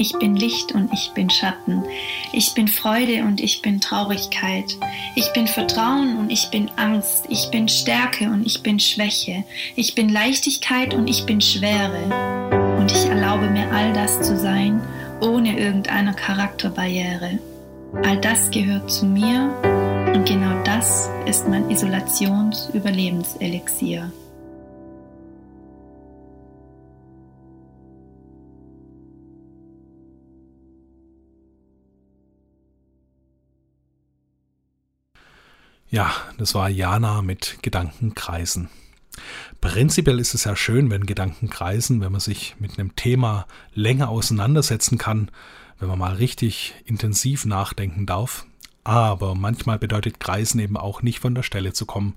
ich 0.00 0.18
bin 0.18 0.34
Licht 0.34 0.72
und 0.72 0.90
ich 0.94 1.12
bin 1.12 1.28
Schatten. 1.28 1.84
Ich 2.32 2.54
bin 2.54 2.68
Freude 2.68 3.24
und 3.24 3.38
ich 3.38 3.60
bin 3.60 3.82
Traurigkeit. 3.82 4.78
Ich 5.14 5.30
bin 5.34 5.46
Vertrauen 5.46 6.16
und 6.16 6.30
ich 6.30 6.48
bin 6.50 6.70
Angst. 6.76 7.26
Ich 7.28 7.50
bin 7.50 7.68
Stärke 7.68 8.30
und 8.30 8.46
ich 8.46 8.62
bin 8.62 8.80
Schwäche. 8.80 9.44
Ich 9.76 9.94
bin 9.94 10.08
Leichtigkeit 10.08 10.94
und 10.94 11.06
ich 11.06 11.26
bin 11.26 11.42
Schwere. 11.42 12.78
Und 12.78 12.90
ich 12.90 13.04
erlaube 13.04 13.50
mir 13.50 13.70
all 13.72 13.92
das 13.92 14.22
zu 14.22 14.38
sein, 14.38 14.80
ohne 15.20 15.58
irgendeine 15.58 16.14
Charakterbarriere. 16.14 17.38
All 18.02 18.16
das 18.16 18.50
gehört 18.50 18.90
zu 18.90 19.04
mir 19.04 19.54
und 20.14 20.26
genau 20.26 20.62
das 20.64 21.10
ist 21.26 21.46
mein 21.46 21.68
Isolations-Überlebenselixier. 21.68 24.10
Ja, 35.90 36.12
das 36.38 36.54
war 36.54 36.68
Jana 36.68 37.20
mit 37.20 37.58
Gedankenkreisen. 37.62 38.68
Prinzipiell 39.60 40.20
ist 40.20 40.34
es 40.34 40.44
ja 40.44 40.54
schön, 40.54 40.88
wenn 40.88 41.04
Gedanken 41.04 41.50
kreisen, 41.50 42.00
wenn 42.00 42.12
man 42.12 42.20
sich 42.20 42.54
mit 42.60 42.78
einem 42.78 42.94
Thema 42.94 43.46
länger 43.74 44.08
auseinandersetzen 44.08 44.98
kann, 44.98 45.32
wenn 45.80 45.88
man 45.88 45.98
mal 45.98 46.14
richtig 46.14 46.74
intensiv 46.84 47.44
nachdenken 47.44 48.06
darf. 48.06 48.46
Aber 48.84 49.34
manchmal 49.34 49.80
bedeutet 49.80 50.20
Kreisen 50.20 50.60
eben 50.60 50.76
auch 50.76 51.02
nicht 51.02 51.18
von 51.18 51.34
der 51.34 51.42
Stelle 51.42 51.72
zu 51.72 51.86
kommen. 51.86 52.14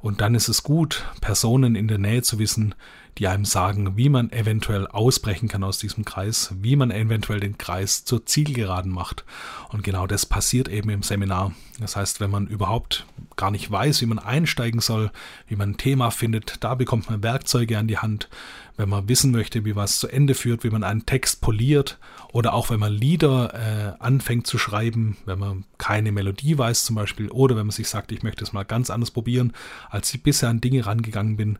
Und 0.00 0.22
dann 0.22 0.34
ist 0.34 0.48
es 0.48 0.62
gut, 0.62 1.04
Personen 1.20 1.76
in 1.76 1.88
der 1.88 1.98
Nähe 1.98 2.22
zu 2.22 2.38
wissen, 2.38 2.74
die 3.18 3.28
einem 3.28 3.44
sagen, 3.44 3.96
wie 3.96 4.08
man 4.08 4.32
eventuell 4.32 4.86
ausbrechen 4.86 5.48
kann 5.48 5.64
aus 5.64 5.78
diesem 5.78 6.04
Kreis, 6.04 6.54
wie 6.60 6.76
man 6.76 6.90
eventuell 6.90 7.40
den 7.40 7.58
Kreis 7.58 8.04
zur 8.04 8.24
Zielgeraden 8.24 8.90
macht. 8.90 9.24
Und 9.70 9.82
genau 9.82 10.06
das 10.06 10.24
passiert 10.24 10.68
eben 10.68 10.88
im 10.88 11.02
Seminar. 11.02 11.52
Das 11.78 11.96
heißt, 11.96 12.20
wenn 12.20 12.30
man 12.30 12.46
überhaupt 12.46 13.06
gar 13.36 13.50
nicht 13.50 13.70
weiß, 13.70 14.00
wie 14.00 14.06
man 14.06 14.18
einsteigen 14.18 14.80
soll, 14.80 15.10
wie 15.46 15.56
man 15.56 15.70
ein 15.70 15.76
Thema 15.76 16.10
findet, 16.10 16.58
da 16.60 16.74
bekommt 16.74 17.10
man 17.10 17.22
Werkzeuge 17.22 17.78
an 17.78 17.88
die 17.88 17.98
Hand. 17.98 18.28
Wenn 18.76 18.88
man 18.88 19.08
wissen 19.08 19.32
möchte, 19.32 19.66
wie 19.66 19.76
was 19.76 19.98
zu 19.98 20.08
Ende 20.08 20.34
führt, 20.34 20.64
wie 20.64 20.70
man 20.70 20.82
einen 20.82 21.04
Text 21.04 21.42
poliert 21.42 21.98
oder 22.32 22.54
auch 22.54 22.70
wenn 22.70 22.80
man 22.80 22.92
Lieder 22.92 23.52
äh, 23.54 24.02
anfängt 24.02 24.46
zu 24.46 24.56
schreiben, 24.56 25.18
wenn 25.26 25.38
man 25.38 25.64
keine 25.76 26.12
Melodie 26.12 26.56
weiß 26.56 26.84
zum 26.84 26.96
Beispiel 26.96 27.28
oder 27.28 27.56
wenn 27.56 27.66
man 27.66 27.72
sich 27.72 27.88
sagt, 27.88 28.12
ich 28.12 28.22
möchte 28.22 28.44
es 28.44 28.54
mal 28.54 28.64
ganz 28.64 28.88
anders 28.88 29.10
probieren, 29.10 29.52
als 29.90 30.12
ich 30.14 30.22
bisher 30.22 30.48
an 30.48 30.62
Dinge 30.62 30.86
rangegangen 30.86 31.36
bin 31.36 31.58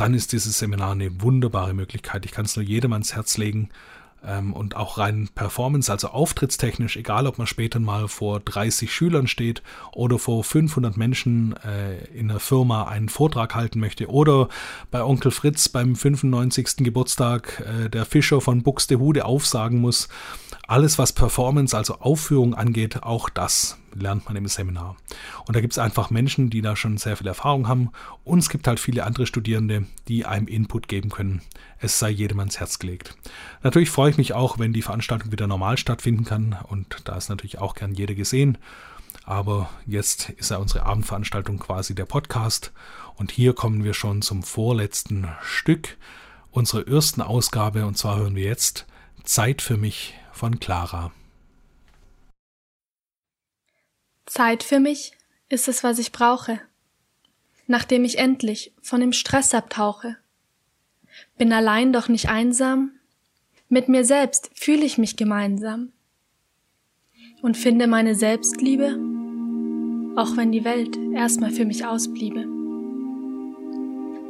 dann 0.00 0.14
ist 0.14 0.32
dieses 0.32 0.58
Seminar 0.58 0.92
eine 0.92 1.20
wunderbare 1.20 1.74
Möglichkeit. 1.74 2.24
Ich 2.24 2.32
kann 2.32 2.44
es 2.46 2.56
nur 2.56 2.64
jedem 2.64 2.92
ans 2.92 3.14
Herz 3.14 3.36
legen. 3.36 3.70
Ähm, 4.26 4.52
und 4.52 4.74
auch 4.74 4.98
rein 4.98 5.28
Performance, 5.32 5.92
also 5.92 6.08
auftrittstechnisch, 6.08 6.96
egal 6.96 7.28
ob 7.28 7.38
man 7.38 7.46
später 7.46 7.78
mal 7.78 8.08
vor 8.08 8.40
30 8.40 8.92
Schülern 8.92 9.28
steht 9.28 9.62
oder 9.92 10.18
vor 10.18 10.42
500 10.42 10.96
Menschen 10.96 11.54
äh, 11.64 12.04
in 12.06 12.28
einer 12.28 12.40
Firma 12.40 12.88
einen 12.88 13.08
Vortrag 13.08 13.54
halten 13.54 13.78
möchte 13.78 14.08
oder 14.08 14.48
bei 14.90 15.04
Onkel 15.04 15.30
Fritz 15.30 15.68
beim 15.68 15.94
95. 15.94 16.78
Geburtstag 16.78 17.60
äh, 17.60 17.88
der 17.88 18.04
Fischer 18.04 18.40
von 18.40 18.64
Buxtehude 18.64 19.24
aufsagen 19.24 19.80
muss. 19.80 20.08
Alles, 20.66 20.98
was 20.98 21.12
Performance, 21.12 21.76
also 21.76 22.00
Aufführung 22.00 22.54
angeht, 22.54 23.04
auch 23.04 23.28
das 23.30 23.78
lernt 23.94 24.26
man 24.26 24.36
im 24.36 24.46
Seminar. 24.46 24.96
Und 25.46 25.56
da 25.56 25.60
gibt 25.60 25.72
es 25.72 25.78
einfach 25.78 26.10
Menschen, 26.10 26.50
die 26.50 26.62
da 26.62 26.76
schon 26.76 26.96
sehr 26.98 27.16
viel 27.16 27.26
Erfahrung 27.26 27.68
haben. 27.68 27.90
Und 28.24 28.38
es 28.38 28.48
gibt 28.48 28.66
halt 28.66 28.80
viele 28.80 29.04
andere 29.04 29.26
Studierende, 29.26 29.86
die 30.08 30.26
einem 30.26 30.46
Input 30.46 30.88
geben 30.88 31.10
können. 31.10 31.42
Es 31.78 31.98
sei 31.98 32.10
jedem 32.10 32.38
ans 32.40 32.60
Herz 32.60 32.78
gelegt. 32.78 33.16
Natürlich 33.62 33.90
freue 33.90 34.10
ich 34.10 34.18
mich 34.18 34.34
auch, 34.34 34.58
wenn 34.58 34.72
die 34.72 34.82
Veranstaltung 34.82 35.32
wieder 35.32 35.46
normal 35.46 35.78
stattfinden 35.78 36.24
kann. 36.24 36.56
Und 36.68 37.02
da 37.04 37.16
ist 37.16 37.28
natürlich 37.28 37.58
auch 37.58 37.74
gern 37.74 37.94
jeder 37.94 38.14
gesehen. 38.14 38.58
Aber 39.24 39.68
jetzt 39.86 40.30
ist 40.30 40.50
ja 40.50 40.56
unsere 40.56 40.86
Abendveranstaltung 40.86 41.58
quasi 41.58 41.94
der 41.94 42.06
Podcast. 42.06 42.72
Und 43.16 43.30
hier 43.30 43.52
kommen 43.52 43.84
wir 43.84 43.94
schon 43.94 44.22
zum 44.22 44.42
vorletzten 44.42 45.28
Stück 45.42 45.96
unserer 46.50 46.88
ersten 46.88 47.20
Ausgabe. 47.20 47.84
Und 47.86 47.98
zwar 47.98 48.16
hören 48.16 48.36
wir 48.36 48.44
jetzt 48.44 48.86
Zeit 49.24 49.60
für 49.60 49.76
mich 49.76 50.14
von 50.32 50.60
Clara. 50.60 51.12
Zeit 54.28 54.62
für 54.62 54.78
mich 54.78 55.12
ist 55.48 55.68
es, 55.68 55.82
was 55.82 55.98
ich 55.98 56.12
brauche, 56.12 56.60
nachdem 57.66 58.04
ich 58.04 58.18
endlich 58.18 58.72
von 58.82 59.00
dem 59.00 59.12
Stress 59.12 59.54
abtauche. 59.54 60.16
Bin 61.36 61.52
allein 61.52 61.92
doch 61.92 62.08
nicht 62.08 62.28
einsam, 62.28 62.92
mit 63.68 63.88
mir 63.88 64.04
selbst 64.04 64.50
fühle 64.54 64.84
ich 64.84 64.98
mich 64.98 65.16
gemeinsam 65.16 65.92
und 67.42 67.56
finde 67.56 67.86
meine 67.86 68.14
Selbstliebe, 68.14 68.98
auch 70.16 70.36
wenn 70.36 70.52
die 70.52 70.64
Welt 70.64 70.96
erstmal 71.14 71.50
für 71.50 71.64
mich 71.64 71.84
ausbliebe. 71.84 72.46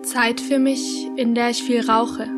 Zeit 0.02 0.40
für 0.40 0.58
mich, 0.58 1.08
in 1.16 1.34
der 1.34 1.50
ich 1.50 1.62
viel 1.62 1.88
rauche. 1.88 2.28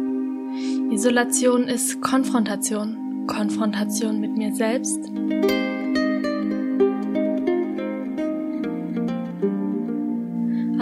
Isolation 0.90 1.68
ist 1.68 2.00
Konfrontation, 2.00 3.26
Konfrontation 3.26 4.20
mit 4.20 4.36
mir 4.36 4.54
selbst 4.54 4.98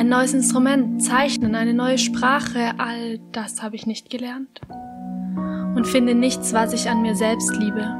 Ein 0.08 0.20
neues 0.20 0.32
Instrument, 0.32 1.02
Zeichnen, 1.02 1.54
eine 1.54 1.74
neue 1.74 1.98
Sprache, 1.98 2.72
all 2.78 3.18
das 3.30 3.62
habe 3.62 3.76
ich 3.76 3.86
nicht 3.86 4.08
gelernt. 4.08 4.58
Und 5.76 5.86
finde 5.86 6.14
nichts, 6.14 6.54
was 6.54 6.72
ich 6.72 6.88
an 6.88 7.02
mir 7.02 7.14
selbst 7.14 7.54
liebe, 7.56 7.94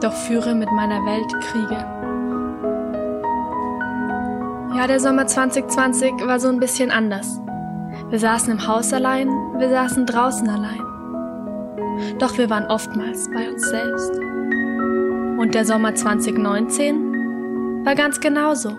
doch 0.00 0.12
führe 0.12 0.54
mit 0.54 0.70
meiner 0.70 1.04
Welt 1.04 1.34
Kriege. 1.40 1.84
Ja, 4.76 4.86
der 4.86 5.00
Sommer 5.00 5.26
2020 5.26 6.12
war 6.28 6.38
so 6.38 6.46
ein 6.46 6.60
bisschen 6.60 6.92
anders. 6.92 7.40
Wir 8.10 8.20
saßen 8.20 8.52
im 8.52 8.64
Haus 8.68 8.92
allein, 8.92 9.26
wir 9.58 9.68
saßen 9.68 10.06
draußen 10.06 10.48
allein. 10.48 10.80
Doch 12.20 12.38
wir 12.38 12.50
waren 12.50 12.66
oftmals 12.66 13.28
bei 13.34 13.50
uns 13.50 13.68
selbst. 13.68 14.12
Und 15.40 15.56
der 15.56 15.64
Sommer 15.64 15.92
2019 15.92 17.84
war 17.84 17.96
ganz 17.96 18.20
genauso. 18.20 18.78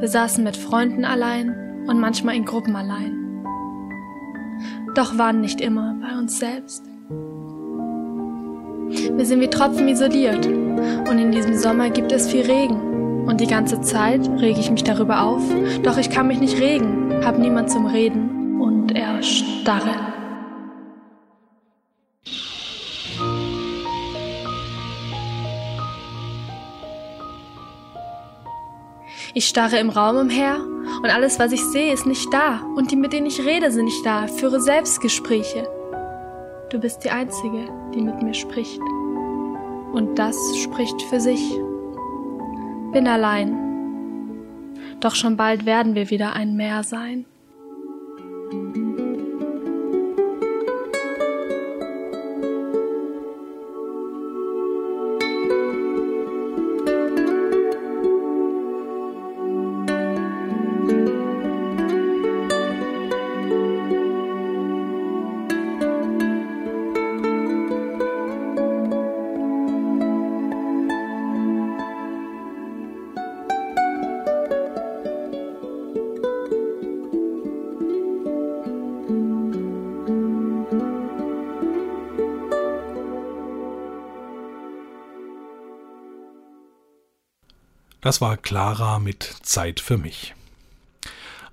Wir 0.00 0.08
saßen 0.08 0.44
mit 0.44 0.58
Freunden 0.58 1.06
allein 1.06 1.61
und 1.86 1.98
manchmal 1.98 2.36
in 2.36 2.44
Gruppen 2.44 2.76
allein. 2.76 3.44
Doch 4.94 5.16
waren 5.18 5.40
nicht 5.40 5.60
immer 5.60 5.96
bei 6.00 6.18
uns 6.18 6.38
selbst. 6.38 6.84
Wir 8.88 9.24
sind 9.24 9.40
wie 9.40 9.48
Tropfen 9.48 9.88
isoliert 9.88 10.46
und 10.46 11.18
in 11.18 11.32
diesem 11.32 11.56
Sommer 11.56 11.90
gibt 11.90 12.12
es 12.12 12.30
viel 12.30 12.42
Regen. 12.42 13.24
Und 13.26 13.40
die 13.40 13.46
ganze 13.46 13.80
Zeit 13.80 14.28
rege 14.40 14.60
ich 14.60 14.70
mich 14.70 14.84
darüber 14.84 15.22
auf, 15.22 15.42
doch 15.82 15.96
ich 15.96 16.10
kann 16.10 16.26
mich 16.26 16.40
nicht 16.40 16.60
regen, 16.60 17.24
hab 17.24 17.38
niemand 17.38 17.70
zum 17.70 17.86
Reden 17.86 18.60
und 18.60 18.94
erstarre. 18.94 20.11
Ich 29.34 29.46
starre 29.46 29.78
im 29.78 29.88
Raum 29.88 30.16
umher 30.16 30.60
und 31.02 31.08
alles, 31.08 31.38
was 31.38 31.52
ich 31.52 31.64
sehe, 31.64 31.92
ist 31.92 32.04
nicht 32.04 32.32
da 32.32 32.60
und 32.76 32.90
die, 32.90 32.96
mit 32.96 33.14
denen 33.14 33.26
ich 33.26 33.40
rede, 33.40 33.70
sind 33.70 33.86
nicht 33.86 34.04
da, 34.04 34.26
führe 34.26 34.60
Selbstgespräche. 34.60 35.66
Du 36.70 36.78
bist 36.78 37.02
die 37.04 37.10
Einzige, 37.10 37.66
die 37.94 38.02
mit 38.02 38.22
mir 38.22 38.34
spricht. 38.34 38.80
Und 39.92 40.18
das 40.18 40.36
spricht 40.62 41.00
für 41.02 41.20
sich. 41.20 41.40
Bin 42.92 43.06
allein. 43.06 43.58
Doch 45.00 45.14
schon 45.14 45.36
bald 45.36 45.64
werden 45.64 45.94
wir 45.94 46.10
wieder 46.10 46.34
ein 46.34 46.54
Meer 46.56 46.82
sein. 46.82 47.24
Das 88.02 88.20
war 88.20 88.36
Clara 88.36 88.98
mit 88.98 89.22
Zeit 89.42 89.78
für 89.78 89.96
mich. 89.96 90.34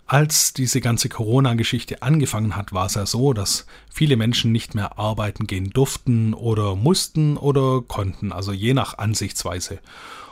Als 0.07 0.51
diese 0.51 0.81
ganze 0.81 1.07
Corona-Geschichte 1.07 2.01
angefangen 2.01 2.55
hat, 2.55 2.73
war 2.73 2.87
es 2.87 2.95
ja 2.95 3.05
so, 3.05 3.33
dass 3.33 3.67
viele 3.91 4.17
Menschen 4.17 4.51
nicht 4.51 4.73
mehr 4.73 4.97
arbeiten 4.97 5.45
gehen 5.45 5.69
durften 5.69 6.33
oder 6.33 6.75
mussten 6.75 7.37
oder 7.37 7.83
konnten, 7.83 8.31
also 8.31 8.51
je 8.51 8.73
nach 8.73 8.97
Ansichtsweise. 8.97 9.79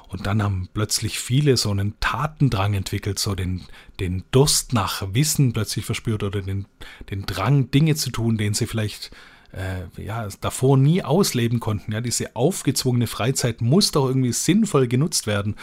Und 0.08 0.25
dann 0.25 0.41
haben 0.41 0.69
plötzlich 0.73 1.19
viele 1.19 1.56
so 1.56 1.69
einen 1.69 1.99
Tatendrang 1.99 2.73
entwickelt, 2.73 3.19
so 3.19 3.36
den, 3.36 3.62
den 3.99 4.23
Durst 4.32 4.73
nach 4.73 5.13
Wissen 5.13 5.53
plötzlich 5.53 5.86
verspürt 5.86 6.23
oder 6.23 6.41
den, 6.41 6.65
den 7.12 7.27
Drang, 7.27 7.69
Dinge 7.69 7.93
zu 7.93 8.10
tun, 8.10 8.38
den 8.38 8.56
sie 8.56 8.65
vielleicht 8.65 9.12
äh, 9.54 10.04
ja, 10.04 10.28
davor 10.42 10.78
nie 10.78 11.04
ausleben 11.04 11.60
konnten. 11.60 11.92
Ja, 11.92 12.02
diese 12.02 12.36
aufgezwungene 12.36 13.08
Freizeit 13.08 13.62
muss 13.62 13.92
doch 13.92 14.08
irgendwie 14.08 14.34
sinnvoll 14.34 14.88
genutzt 14.88 15.28
werden. 15.28 15.56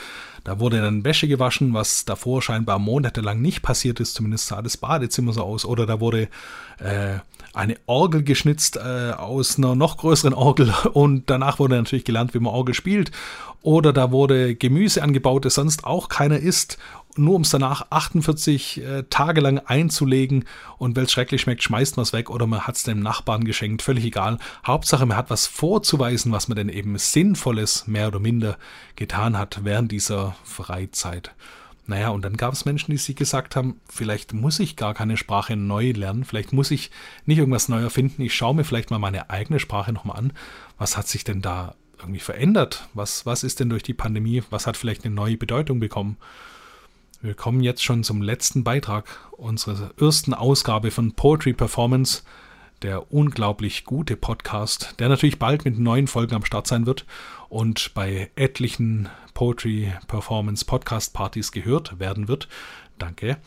Da 0.42 0.58
wurde 0.60 0.80
dann 0.80 1.04
Wäsche 1.04 1.28
gewaschen, 1.28 1.74
was 1.74 2.04
davor 2.04 2.42
scheinbar 2.42 2.78
monatelang 2.78 3.40
nicht 3.40 3.62
passiert 3.62 4.00
ist, 4.00 4.14
zumindest 4.14 4.46
sah 4.46 4.62
das 4.62 4.76
Badezimmer 4.76 5.32
so 5.32 5.42
aus. 5.42 5.64
Oder 5.64 5.86
da 5.86 6.00
wurde 6.00 6.28
äh, 6.78 7.18
eine 7.54 7.76
Orgel 7.86 8.22
geschnitzt 8.22 8.76
äh, 8.76 9.12
aus 9.12 9.58
einer 9.58 9.74
noch 9.74 9.96
größeren 9.96 10.34
Orgel 10.34 10.74
und 10.92 11.30
danach 11.30 11.58
wurde 11.58 11.76
natürlich 11.76 12.04
gelernt, 12.04 12.34
wie 12.34 12.40
man 12.40 12.52
Orgel 12.52 12.74
spielt. 12.74 13.10
Oder 13.62 13.94
da 13.94 14.10
wurde 14.10 14.54
Gemüse 14.54 15.02
angebaut, 15.02 15.46
das 15.46 15.54
sonst 15.54 15.84
auch 15.84 16.10
keiner 16.10 16.38
isst 16.38 16.76
nur 17.16 17.36
um 17.36 17.42
es 17.42 17.50
danach 17.50 17.86
48 17.90 18.82
äh, 18.82 19.02
Tage 19.10 19.40
lang 19.40 19.58
einzulegen 19.58 20.44
und 20.78 20.96
weil 20.96 21.04
es 21.04 21.12
schrecklich 21.12 21.42
schmeckt, 21.42 21.62
schmeißt 21.62 21.96
man 21.96 22.02
es 22.02 22.12
weg 22.12 22.30
oder 22.30 22.46
man 22.46 22.66
hat 22.66 22.76
es 22.76 22.82
dem 22.82 23.00
Nachbarn 23.00 23.44
geschenkt, 23.44 23.82
völlig 23.82 24.04
egal. 24.04 24.38
Hauptsache, 24.66 25.06
man 25.06 25.16
hat 25.16 25.30
was 25.30 25.46
vorzuweisen, 25.46 26.32
was 26.32 26.48
man 26.48 26.56
denn 26.56 26.68
eben 26.68 26.96
Sinnvolles 26.98 27.86
mehr 27.86 28.08
oder 28.08 28.20
minder 28.20 28.58
getan 28.96 29.38
hat 29.38 29.60
während 29.64 29.92
dieser 29.92 30.36
Freizeit. 30.44 31.34
Naja, 31.86 32.08
und 32.08 32.24
dann 32.24 32.38
gab 32.38 32.54
es 32.54 32.64
Menschen, 32.64 32.92
die 32.92 32.96
sich 32.96 33.14
gesagt 33.14 33.56
haben, 33.56 33.78
vielleicht 33.88 34.32
muss 34.32 34.58
ich 34.58 34.76
gar 34.76 34.94
keine 34.94 35.18
Sprache 35.18 35.54
neu 35.54 35.90
lernen, 35.90 36.24
vielleicht 36.24 36.52
muss 36.52 36.70
ich 36.70 36.90
nicht 37.26 37.38
irgendwas 37.38 37.68
neu 37.68 37.82
erfinden, 37.82 38.22
ich 38.22 38.34
schaue 38.34 38.54
mir 38.54 38.64
vielleicht 38.64 38.90
mal 38.90 38.98
meine 38.98 39.28
eigene 39.28 39.60
Sprache 39.60 39.92
nochmal 39.92 40.16
an. 40.16 40.32
Was 40.78 40.96
hat 40.96 41.08
sich 41.08 41.24
denn 41.24 41.42
da 41.42 41.74
irgendwie 41.98 42.20
verändert? 42.20 42.88
Was, 42.94 43.26
was 43.26 43.44
ist 43.44 43.60
denn 43.60 43.68
durch 43.68 43.82
die 43.82 43.92
Pandemie, 43.92 44.42
was 44.48 44.66
hat 44.66 44.78
vielleicht 44.78 45.04
eine 45.04 45.14
neue 45.14 45.36
Bedeutung 45.36 45.78
bekommen? 45.78 46.16
Wir 47.24 47.32
kommen 47.32 47.62
jetzt 47.62 47.82
schon 47.82 48.04
zum 48.04 48.20
letzten 48.20 48.64
Beitrag 48.64 49.06
unserer 49.30 49.92
ersten 49.98 50.34
Ausgabe 50.34 50.90
von 50.90 51.12
Poetry 51.12 51.54
Performance, 51.54 52.22
der 52.82 53.10
unglaublich 53.14 53.86
gute 53.86 54.14
Podcast, 54.14 54.96
der 54.98 55.08
natürlich 55.08 55.38
bald 55.38 55.64
mit 55.64 55.78
neuen 55.78 56.06
Folgen 56.06 56.34
am 56.34 56.44
Start 56.44 56.66
sein 56.66 56.84
wird 56.84 57.06
und 57.48 57.94
bei 57.94 58.30
etlichen 58.36 59.08
Poetry 59.32 59.90
Performance 60.06 60.66
Podcast 60.66 61.14
Partys 61.14 61.50
gehört 61.50 61.98
werden 61.98 62.28
wird. 62.28 62.46
Danke. 62.98 63.38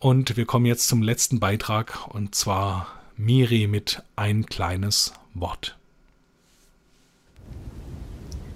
Und 0.00 0.36
wir 0.36 0.44
kommen 0.44 0.66
jetzt 0.66 0.88
zum 0.88 1.00
letzten 1.00 1.38
Beitrag 1.38 2.08
und 2.08 2.34
zwar 2.34 2.88
Miri 3.16 3.68
mit 3.68 4.02
ein 4.16 4.44
kleines 4.46 5.12
Wort. 5.34 5.78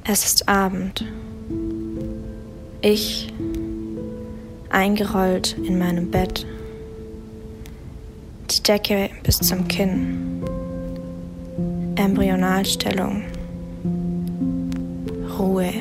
Es 0.02 0.24
ist 0.24 0.48
Abend. 0.48 1.05
Ich 2.81 3.33
eingerollt 4.72 5.56
in 5.64 5.78
meinem 5.78 6.11
Bett. 6.11 6.46
Die 8.50 8.62
Decke 8.62 9.11
bis 9.22 9.38
zum 9.38 9.68
Kinn. 9.68 10.42
Embryonalstellung. 11.96 13.22
Ruhe. 15.38 15.72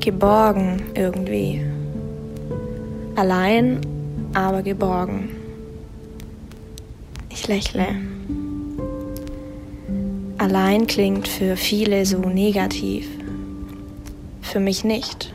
geborgen 0.00 0.82
irgendwie. 0.94 1.62
Allein, 3.16 3.80
aber 4.34 4.62
geborgen. 4.62 5.28
Ich 7.28 7.46
lächle. 7.46 7.86
Allein 10.38 10.86
klingt 10.86 11.28
für 11.28 11.56
viele 11.56 12.06
so 12.06 12.18
negativ. 12.20 13.06
Für 14.40 14.58
mich 14.58 14.84
nicht. 14.84 15.32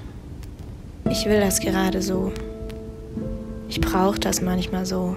Ich 1.09 1.25
will 1.25 1.39
das 1.39 1.59
gerade 1.59 2.01
so. 2.01 2.31
Ich 3.69 3.79
brauche 3.79 4.19
das 4.19 4.41
manchmal 4.41 4.85
so. 4.85 5.15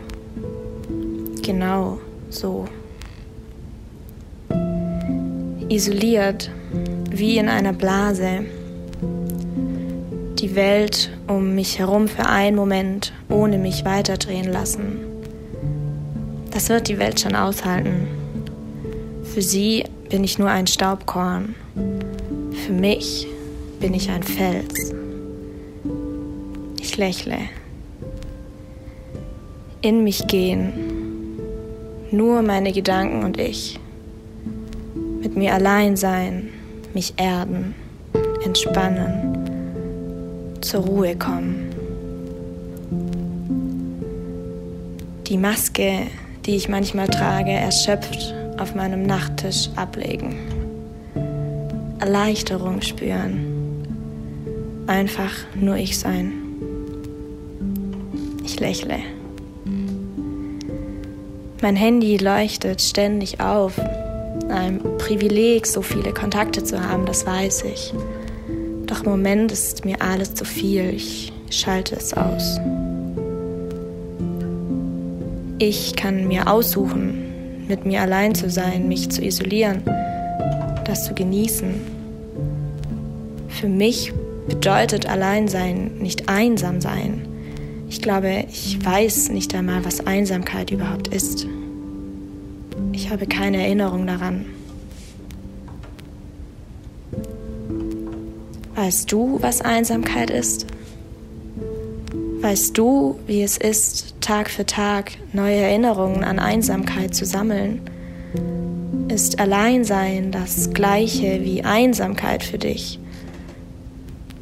Genau 1.42 1.98
so. 2.31 2.66
Isoliert, 5.68 6.51
wie 7.11 7.38
in 7.38 7.48
einer 7.48 7.72
Blase 7.72 8.44
die 10.38 10.55
Welt 10.55 11.11
um 11.27 11.55
mich 11.55 11.79
herum 11.79 12.07
für 12.09 12.27
einen 12.27 12.57
Moment 12.57 13.12
ohne 13.29 13.59
mich 13.59 13.85
weiterdrehen 13.85 14.51
lassen. 14.51 14.98
Das 16.51 16.68
wird 16.68 16.88
die 16.88 16.98
Welt 16.98 17.20
schon 17.20 17.35
aushalten. 17.35 18.07
Für 19.24 19.42
sie 19.42 19.85
bin 20.09 20.24
ich 20.24 20.38
nur 20.38 20.48
ein 20.48 20.66
Staubkorn. 20.66 21.55
Für 22.66 22.72
mich 22.72 23.27
bin 23.81 23.94
ich 23.94 24.11
ein 24.11 24.22
Fels. 24.22 24.97
Lächle. 26.98 27.38
In 29.80 30.02
mich 30.02 30.26
gehen. 30.26 30.72
Nur 32.11 32.42
meine 32.42 32.72
Gedanken 32.72 33.24
und 33.24 33.38
ich. 33.38 33.78
Mit 35.22 35.37
mir 35.37 35.54
allein 35.54 35.96
sein, 35.96 36.48
mich 36.94 37.14
erden, 37.16 37.74
entspannen 38.44 39.38
zur 40.61 40.80
Ruhe 40.80 41.16
kommen. 41.16 41.70
Die 45.28 45.38
Maske, 45.38 46.06
die 46.46 46.56
ich 46.56 46.68
manchmal 46.68 47.06
trage, 47.06 47.52
erschöpft 47.52 48.34
auf 48.58 48.74
meinem 48.74 49.04
Nachttisch 49.04 49.68
ablegen. 49.76 50.37
Erleichterung 52.00 52.82
spüren. 52.82 53.87
Einfach 54.87 55.32
nur 55.54 55.76
ich 55.76 55.98
sein. 55.98 56.47
Ich 58.48 58.61
lächle. 58.61 59.00
Mein 61.61 61.76
Handy 61.76 62.16
leuchtet 62.16 62.80
ständig 62.80 63.40
auf. 63.40 63.78
Ein 64.48 64.80
Privileg, 64.96 65.66
so 65.66 65.82
viele 65.82 66.14
Kontakte 66.14 66.64
zu 66.64 66.82
haben, 66.82 67.04
das 67.04 67.26
weiß 67.26 67.64
ich. 67.64 67.92
Doch 68.87 69.04
im 69.04 69.11
Moment 69.11 69.52
ist 69.52 69.84
mir 69.84 70.00
alles 70.00 70.32
zu 70.32 70.46
viel. 70.46 70.94
Ich 70.94 71.30
schalte 71.50 71.96
es 71.96 72.14
aus. 72.14 72.58
Ich 75.58 75.94
kann 75.94 76.26
mir 76.26 76.50
aussuchen, 76.50 77.66
mit 77.68 77.84
mir 77.84 78.00
allein 78.00 78.34
zu 78.34 78.48
sein, 78.48 78.88
mich 78.88 79.11
zu 79.11 79.22
isolieren, 79.22 79.82
das 80.87 81.04
zu 81.04 81.12
genießen. 81.12 81.74
Für 83.48 83.68
mich 83.68 84.11
bedeutet 84.48 85.06
Alleinsein 85.06 85.98
nicht 85.98 86.30
einsam 86.30 86.80
sein. 86.80 87.17
Ich 87.88 88.03
glaube, 88.03 88.44
ich 88.51 88.85
weiß 88.85 89.31
nicht 89.31 89.55
einmal, 89.55 89.85
was 89.85 90.07
Einsamkeit 90.07 90.70
überhaupt 90.70 91.09
ist. 91.09 91.46
Ich 92.92 93.11
habe 93.11 93.27
keine 93.27 93.62
Erinnerung 93.62 94.07
daran. 94.07 94.44
Weißt 98.74 99.11
du, 99.11 99.38
was 99.40 99.61
Einsamkeit 99.61 100.31
ist? 100.31 100.66
Weißt 102.40 102.79
du, 102.79 103.18
wie 103.27 103.42
es 103.42 103.57
ist, 103.57 104.14
Tag 104.20 104.51
für 104.51 104.64
Tag 104.64 105.12
neue 105.33 105.57
Erinnerungen 105.57 106.22
an 106.22 106.38
Einsamkeit 106.38 107.14
zu 107.14 107.24
sammeln? 107.24 107.81
Ist 109.09 109.40
Alleinsein 109.40 110.31
das 110.31 110.72
gleiche 110.72 111.42
wie 111.42 111.64
Einsamkeit 111.64 112.44
für 112.44 112.59
dich? 112.59 113.01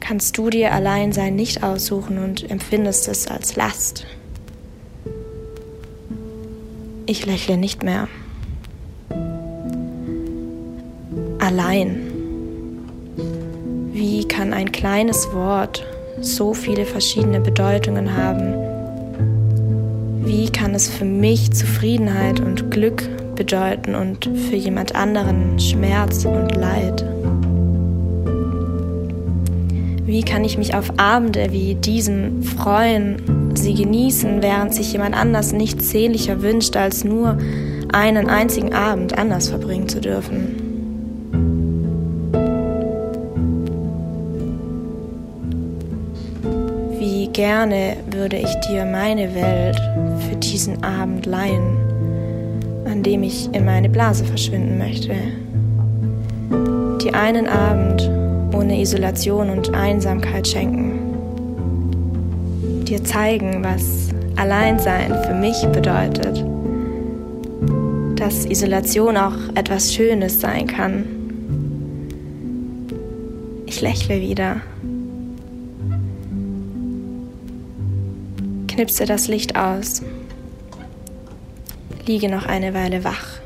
Kannst 0.07 0.39
du 0.39 0.51
dir 0.51 0.73
Alleinsein 0.73 1.35
nicht 1.35 1.65
aussuchen 1.65 2.19
und 2.19 2.49
empfindest 2.49 3.09
es 3.09 3.27
als 3.27 3.57
Last? 3.57 4.07
Ich 7.07 7.27
lächle 7.27 7.57
nicht 7.57 7.83
mehr. 7.83 8.07
Allein. 11.41 12.03
Wie 13.93 14.29
kann 14.29 14.53
ein 14.53 14.71
kleines 14.71 15.33
Wort 15.33 15.85
so 16.21 16.55
viele 16.55 16.87
verschiedene 16.87 17.41
Bedeutungen 17.41 18.17
haben? 18.17 18.55
Wie 20.25 20.51
kann 20.51 20.73
es 20.77 20.89
für 20.89 21.05
mich 21.05 21.51
Zufriedenheit 21.53 22.39
und 22.39 22.71
Glück 22.71 23.09
bedeuten 23.35 23.97
und 23.97 24.31
für 24.49 24.55
jemand 24.55 24.95
anderen 24.95 25.59
Schmerz 25.59 26.25
und 26.25 26.55
Leid? 26.55 27.16
Wie 30.07 30.23
kann 30.23 30.45
ich 30.45 30.57
mich 30.57 30.75
auf 30.75 30.99
Abende 30.99 31.49
wie 31.51 31.75
diesen 31.75 32.43
freuen, 32.43 33.55
sie 33.55 33.75
genießen, 33.75 34.41
während 34.41 34.73
sich 34.73 34.93
jemand 34.93 35.15
anders 35.15 35.53
nichts 35.53 35.91
sehnlicher 35.91 36.41
wünscht, 36.43 36.77
als 36.77 37.05
nur 37.05 37.37
einen 37.93 38.29
einzigen 38.29 38.73
Abend 38.73 39.19
anders 39.19 39.49
verbringen 39.49 39.89
zu 39.89 40.01
dürfen? 40.01 40.67
gerne 47.37 47.99
würde 48.11 48.37
ich 48.37 48.55
dir 48.61 48.87
meine 48.87 49.35
Welt 49.35 49.79
für 50.27 50.37
diesen 50.37 50.83
Abend 50.83 51.27
leihen, 51.27 51.77
an 52.87 53.03
dem 53.03 53.23
ich 53.23 53.51
in 53.53 53.67
meine 53.67 53.91
Blase 53.91 54.25
verschwinden 54.25 54.79
möchte. 54.79 55.13
Dir 57.03 57.15
einen 57.15 57.47
Abend 57.47 58.11
ohne 58.57 58.81
Isolation 58.81 59.51
und 59.51 59.75
Einsamkeit 59.75 60.49
schenken. 60.49 60.99
Dir 62.85 63.05
zeigen, 63.05 63.63
was 63.63 64.09
Alleinsein 64.37 65.15
für 65.25 65.35
mich 65.35 65.61
bedeutet. 65.73 66.45
Dass 68.19 68.47
Isolation 68.47 69.17
auch 69.17 69.37
etwas 69.55 69.93
Schönes 69.93 70.41
sein 70.41 70.67
kann. 70.67 71.05
Ich 73.67 73.81
lächle 73.81 74.21
wieder. 74.21 74.61
knipse 78.77 79.07
das 79.07 79.27
Licht 79.27 79.57
aus, 79.57 80.03
liege 82.05 82.29
noch 82.29 82.45
eine 82.45 82.75
Weile 82.75 83.05
wach, 83.05 83.39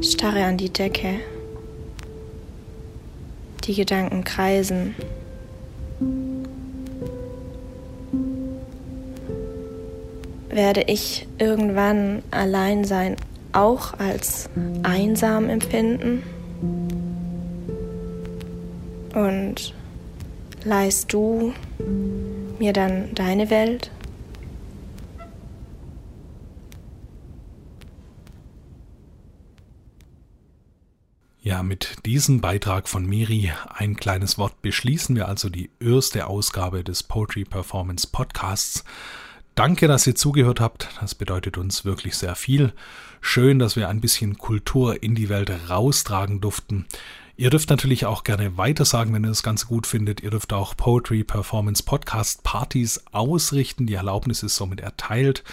starre 0.00 0.42
an 0.44 0.56
die 0.56 0.72
Decke. 0.72 1.20
Die 3.66 3.74
Gedanken 3.74 4.24
kreisen. 4.24 4.94
Werde 10.48 10.82
ich 10.82 11.26
irgendwann 11.38 12.22
Alleinsein 12.30 13.16
auch 13.52 13.98
als 13.98 14.48
einsam 14.82 15.48
empfinden? 15.48 16.22
Und 19.14 19.74
leihst 20.64 21.12
du 21.12 21.52
mir 22.58 22.72
dann 22.72 23.14
deine 23.14 23.50
Welt? 23.50 23.90
Ja, 31.54 31.62
mit 31.62 32.04
diesem 32.04 32.40
Beitrag 32.40 32.88
von 32.88 33.06
Miri, 33.06 33.52
ein 33.68 33.94
kleines 33.94 34.38
Wort, 34.38 34.60
beschließen 34.60 35.14
wir 35.14 35.28
also 35.28 35.48
die 35.48 35.70
erste 35.78 36.26
Ausgabe 36.26 36.82
des 36.82 37.04
Poetry 37.04 37.44
Performance 37.44 38.08
Podcasts. 38.10 38.82
Danke, 39.54 39.86
dass 39.86 40.04
ihr 40.04 40.16
zugehört 40.16 40.58
habt. 40.58 40.88
Das 41.00 41.14
bedeutet 41.14 41.56
uns 41.56 41.84
wirklich 41.84 42.16
sehr 42.16 42.34
viel. 42.34 42.72
Schön, 43.20 43.60
dass 43.60 43.76
wir 43.76 43.88
ein 43.88 44.00
bisschen 44.00 44.36
Kultur 44.36 45.00
in 45.00 45.14
die 45.14 45.28
Welt 45.28 45.52
raustragen 45.70 46.40
durften. 46.40 46.86
Ihr 47.36 47.50
dürft 47.50 47.70
natürlich 47.70 48.04
auch 48.04 48.24
gerne 48.24 48.56
weitersagen, 48.56 49.14
wenn 49.14 49.24
ihr 49.24 49.28
das 49.28 49.44
Ganze 49.44 49.66
gut 49.66 49.86
findet. 49.86 50.24
Ihr 50.24 50.30
dürft 50.30 50.52
auch 50.52 50.76
Poetry 50.76 51.22
Performance 51.22 51.84
Podcast 51.84 52.42
Partys 52.42 53.00
ausrichten. 53.12 53.86
Die 53.86 53.94
Erlaubnis 53.94 54.42
ist 54.42 54.56
somit 54.56 54.80
erteilt. 54.80 55.44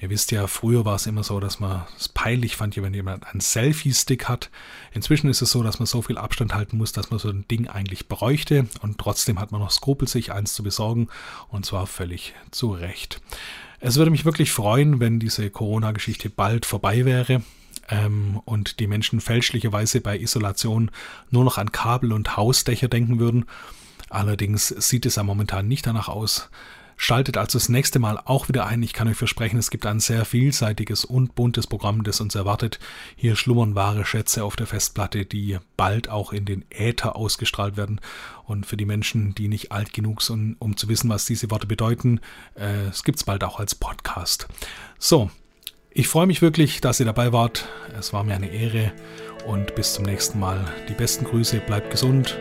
Ihr 0.00 0.10
wisst 0.10 0.30
ja, 0.30 0.46
früher 0.46 0.84
war 0.84 0.94
es 0.94 1.06
immer 1.06 1.24
so, 1.24 1.40
dass 1.40 1.58
man 1.58 1.84
es 1.98 2.08
peinlich 2.08 2.56
fand, 2.56 2.76
wenn 2.76 2.94
jemand 2.94 3.26
einen 3.26 3.40
Selfie-Stick 3.40 4.28
hat. 4.28 4.50
Inzwischen 4.92 5.28
ist 5.28 5.42
es 5.42 5.50
so, 5.50 5.64
dass 5.64 5.80
man 5.80 5.86
so 5.86 6.02
viel 6.02 6.18
Abstand 6.18 6.54
halten 6.54 6.78
muss, 6.78 6.92
dass 6.92 7.10
man 7.10 7.18
so 7.18 7.28
ein 7.28 7.46
Ding 7.48 7.66
eigentlich 7.66 8.06
bräuchte 8.06 8.68
und 8.80 8.98
trotzdem 8.98 9.40
hat 9.40 9.50
man 9.50 9.60
noch 9.60 9.72
Skrupel, 9.72 10.06
sich 10.06 10.32
eins 10.32 10.54
zu 10.54 10.62
besorgen 10.62 11.08
und 11.48 11.66
zwar 11.66 11.88
völlig 11.88 12.34
zu 12.52 12.70
Recht. 12.70 13.20
Es 13.80 13.96
würde 13.96 14.12
mich 14.12 14.24
wirklich 14.24 14.52
freuen, 14.52 15.00
wenn 15.00 15.18
diese 15.18 15.50
Corona-Geschichte 15.50 16.30
bald 16.30 16.64
vorbei 16.64 17.04
wäre 17.04 17.42
ähm, 17.88 18.40
und 18.44 18.78
die 18.78 18.86
Menschen 18.86 19.20
fälschlicherweise 19.20 20.00
bei 20.00 20.18
Isolation 20.18 20.90
nur 21.30 21.44
noch 21.44 21.58
an 21.58 21.72
Kabel 21.72 22.12
und 22.12 22.36
Hausdächer 22.36 22.88
denken 22.88 23.18
würden. 23.18 23.46
Allerdings 24.10 24.68
sieht 24.68 25.06
es 25.06 25.16
ja 25.16 25.22
momentan 25.22 25.68
nicht 25.68 25.86
danach 25.86 26.08
aus. 26.08 26.50
Schaltet 27.00 27.36
also 27.36 27.58
das 27.58 27.68
nächste 27.68 28.00
Mal 28.00 28.20
auch 28.24 28.48
wieder 28.48 28.66
ein. 28.66 28.82
Ich 28.82 28.92
kann 28.92 29.06
euch 29.06 29.16
versprechen, 29.16 29.56
es 29.56 29.70
gibt 29.70 29.86
ein 29.86 30.00
sehr 30.00 30.24
vielseitiges 30.24 31.04
und 31.04 31.36
buntes 31.36 31.68
Programm, 31.68 32.02
das 32.02 32.20
uns 32.20 32.34
erwartet. 32.34 32.80
Hier 33.14 33.36
schlummern 33.36 33.76
wahre 33.76 34.04
Schätze 34.04 34.42
auf 34.42 34.56
der 34.56 34.66
Festplatte, 34.66 35.24
die 35.24 35.58
bald 35.76 36.10
auch 36.10 36.32
in 36.32 36.44
den 36.44 36.64
Äther 36.70 37.14
ausgestrahlt 37.14 37.76
werden. 37.76 38.00
Und 38.46 38.66
für 38.66 38.76
die 38.76 38.84
Menschen, 38.84 39.32
die 39.32 39.46
nicht 39.46 39.70
alt 39.70 39.92
genug 39.92 40.22
sind, 40.22 40.56
um 40.58 40.76
zu 40.76 40.88
wissen, 40.88 41.08
was 41.08 41.24
diese 41.24 41.52
Worte 41.52 41.68
bedeuten, 41.68 42.20
äh, 42.56 42.88
es 42.88 43.04
gibt 43.04 43.18
es 43.18 43.24
bald 43.24 43.44
auch 43.44 43.60
als 43.60 43.76
Podcast. 43.76 44.48
So, 44.98 45.30
ich 45.92 46.08
freue 46.08 46.26
mich 46.26 46.42
wirklich, 46.42 46.80
dass 46.80 46.98
ihr 46.98 47.06
dabei 47.06 47.32
wart. 47.32 47.68
Es 47.96 48.12
war 48.12 48.24
mir 48.24 48.34
eine 48.34 48.50
Ehre 48.50 48.92
und 49.46 49.76
bis 49.76 49.94
zum 49.94 50.04
nächsten 50.04 50.40
Mal. 50.40 50.64
Die 50.88 50.94
besten 50.94 51.24
Grüße, 51.24 51.60
bleibt 51.60 51.92
gesund 51.92 52.36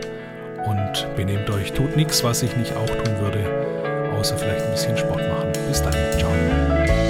und 0.65 1.07
benehmt 1.15 1.47
euch. 1.51 1.73
Tut 1.73 1.95
nichts, 1.95 2.23
was 2.23 2.41
ich 2.41 2.57
nicht 2.57 2.73
auch 2.73 2.89
tun 2.89 3.19
würde 3.19 3.56
außer 4.17 4.37
vielleicht 4.37 4.65
ein 4.65 4.71
bisschen 4.71 4.97
Sport 4.97 5.21
machen. 5.29 5.51
Bis 5.67 5.81
dann. 5.81 5.93
Ciao. 6.17 7.06